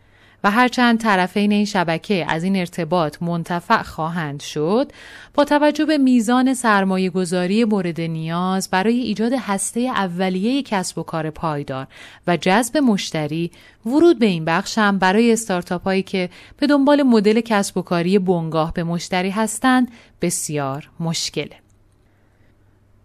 و 0.44 0.52
هرچند 0.52 1.00
طرفین 1.00 1.52
این 1.52 1.66
شبکه 1.66 2.26
از 2.30 2.44
این 2.44 2.56
ارتباط 2.56 3.22
منتفع 3.22 3.82
خواهند 3.84 4.42
شد 4.42 4.92
با 5.34 5.46
توجه 5.46 5.86
به 5.86 5.98
میزان 5.98 6.54
سرمایه 6.54 7.10
گذاری 7.10 7.66
مورد 7.66 8.02
نیاز 8.02 8.70
برای 8.70 9.00
ایجاد 9.00 9.34
هسته 9.40 9.80
اولیه 9.80 10.64
کسب 10.64 10.98
و 10.98 11.04
کار 11.04 11.30
پایدار 11.30 11.88
و 12.28 12.38
جذب 12.38 12.78
مشتری 12.78 13.52
ورود 13.86 14.20
به 14.20 14.26
این 14.26 14.46
بخش 14.46 14.78
هم 14.78 15.00
برای 15.00 15.34
استارتاپ 15.34 15.84
هایی 15.84 16.04
که 16.04 16.30
به 16.58 16.68
دنبال 16.68 17.04
مدل 17.04 17.42
کسب 17.42 17.78
و 17.78 17.82
کاری 17.82 18.20
بنگاه 18.20 18.74
به 18.74 18.84
مشتری 18.84 19.30
هستند 19.30 19.92
بسیار 20.22 20.90
مشکله. 21.00 21.56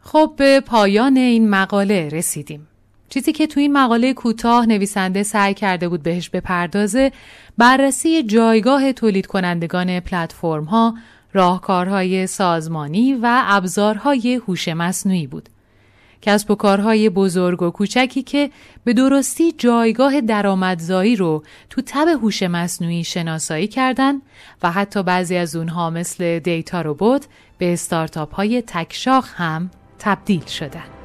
خب 0.01 0.33
به 0.37 0.61
پایان 0.61 1.17
این 1.17 1.51
مقاله 1.51 2.09
رسیدیم. 2.09 2.69
چیزی 3.09 3.33
که 3.33 3.47
توی 3.47 3.63
این 3.63 3.73
مقاله 3.73 4.15
کوتاه 4.15 4.67
نویسنده 4.67 5.23
سعی 5.23 5.55
کرده 5.55 5.89
بود 5.89 6.03
بهش 6.03 6.31
بپردازه 6.31 7.13
بررسی 7.59 8.23
جایگاه 8.23 8.93
تولید 8.93 9.27
کنندگان 9.27 10.01
پلتفرم 10.01 10.65
ها، 10.65 10.95
راهکارهای 11.33 12.27
سازمانی 12.27 13.15
و 13.15 13.43
ابزارهای 13.45 14.35
هوش 14.35 14.69
مصنوعی 14.69 15.27
بود. 15.27 15.49
کسب 16.23 16.51
و 16.51 16.55
کارهای 16.55 17.09
بزرگ 17.09 17.63
و 17.63 17.71
کوچکی 17.71 18.23
که 18.23 18.51
به 18.85 18.93
درستی 18.93 19.53
جایگاه 19.53 20.21
درآمدزایی 20.21 21.17
رو 21.17 21.43
تو 21.71 21.83
تب 21.87 22.09
هوش 22.09 22.43
مصنوعی 22.43 23.05
شناسایی 23.05 23.69
کردند 23.69 24.23
و 24.63 24.71
حتی 24.73 25.03
بعضی 25.03 25.37
از 25.37 25.57
اونها 25.57 25.91
مثل 25.91 26.39
دیتا 26.39 26.81
روبوت 26.81 27.27
به 27.59 27.73
استارتاپ 27.73 28.35
های 28.35 28.63
تکشاخ 28.67 29.41
هم 29.41 29.71
تبدیل 29.99 30.47
شدند. 30.47 30.96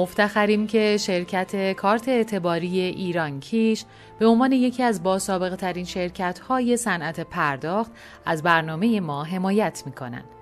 مفتخریم 0.00 0.66
که 0.66 0.96
شرکت 0.96 1.72
کارت 1.72 2.08
اعتباری 2.08 2.80
ایران 2.80 3.40
کیش 3.40 3.84
به 4.18 4.26
عنوان 4.26 4.52
یکی 4.52 4.82
از 4.82 5.02
باسابقه 5.02 5.56
ترین 5.56 5.84
شرکت 5.84 6.38
های 6.38 6.76
صنعت 6.76 7.20
پرداخت 7.20 7.90
از 8.26 8.42
برنامه 8.42 9.00
ما 9.00 9.24
حمایت 9.24 9.82
می 9.86 9.92
کنند. 9.92 10.39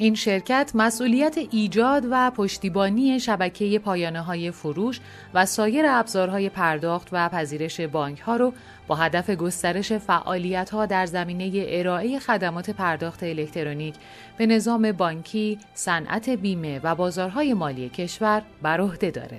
این 0.00 0.14
شرکت 0.14 0.70
مسئولیت 0.74 1.38
ایجاد 1.50 2.06
و 2.10 2.30
پشتیبانی 2.30 3.20
شبکه 3.20 3.78
پایانه 3.78 4.20
های 4.20 4.50
فروش 4.50 5.00
و 5.34 5.46
سایر 5.46 5.84
ابزارهای 5.88 6.48
پرداخت 6.48 7.08
و 7.12 7.28
پذیرش 7.28 7.80
بانک 7.80 8.20
ها 8.20 8.36
رو 8.36 8.52
با 8.88 8.94
هدف 8.94 9.30
گسترش 9.30 9.92
فعالیت 9.92 10.70
ها 10.70 10.86
در 10.86 11.06
زمینه 11.06 11.64
ارائه 11.68 12.18
خدمات 12.18 12.70
پرداخت 12.70 13.22
الکترونیک 13.22 13.94
به 14.38 14.46
نظام 14.46 14.92
بانکی، 14.92 15.58
صنعت 15.74 16.30
بیمه 16.30 16.80
و 16.82 16.94
بازارهای 16.94 17.54
مالی 17.54 17.88
کشور 17.88 18.42
بر 18.62 18.80
عهده 18.80 19.10
داره. 19.10 19.38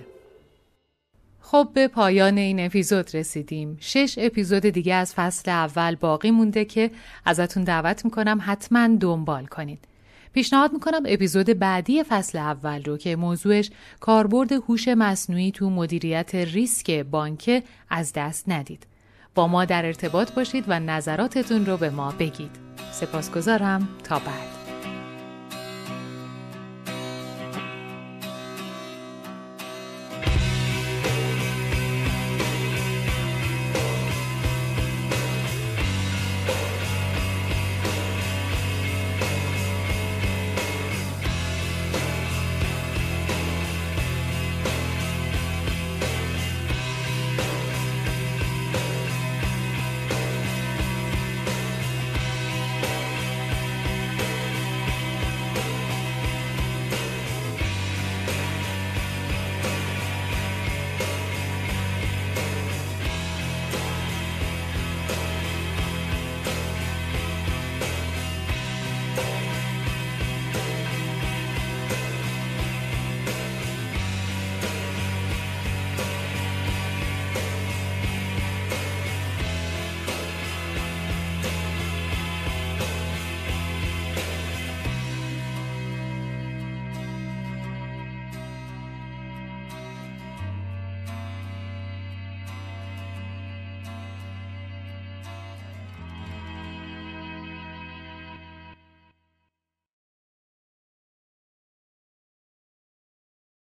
خب 1.39 1.69
به 1.73 1.87
پایان 1.87 2.37
این 2.37 2.59
اپیزود 2.59 3.15
رسیدیم. 3.15 3.77
شش 3.79 4.15
اپیزود 4.17 4.65
دیگه 4.65 4.93
از 4.93 5.13
فصل 5.13 5.51
اول 5.51 5.95
باقی 5.95 6.31
مونده 6.31 6.65
که 6.65 6.91
ازتون 7.25 7.63
دعوت 7.63 8.05
می‌کنم 8.05 8.39
حتما 8.41 8.87
دنبال 8.99 9.45
کنید. 9.45 9.90
پیشنهاد 10.33 10.73
می‌کنم 10.73 11.03
اپیزود 11.05 11.45
بعدی 11.45 12.03
فصل 12.03 12.37
اول 12.37 12.83
رو 12.83 12.97
که 12.97 13.15
موضوعش 13.15 13.71
کاربرد 13.99 14.51
هوش 14.51 14.87
مصنوعی 14.87 15.51
تو 15.51 15.69
مدیریت 15.69 16.35
ریسک 16.35 16.91
بانک 16.91 17.63
از 17.89 18.13
دست 18.13 18.49
ندید. 18.49 18.87
با 19.35 19.47
ما 19.47 19.65
در 19.65 19.85
ارتباط 19.85 20.31
باشید 20.33 20.65
و 20.67 20.79
نظراتتون 20.79 21.65
رو 21.65 21.77
به 21.77 21.89
ما 21.89 22.11
بگید. 22.19 22.51
سپاسگزارم 22.91 23.89
تا 24.03 24.19
بعد. 24.19 24.60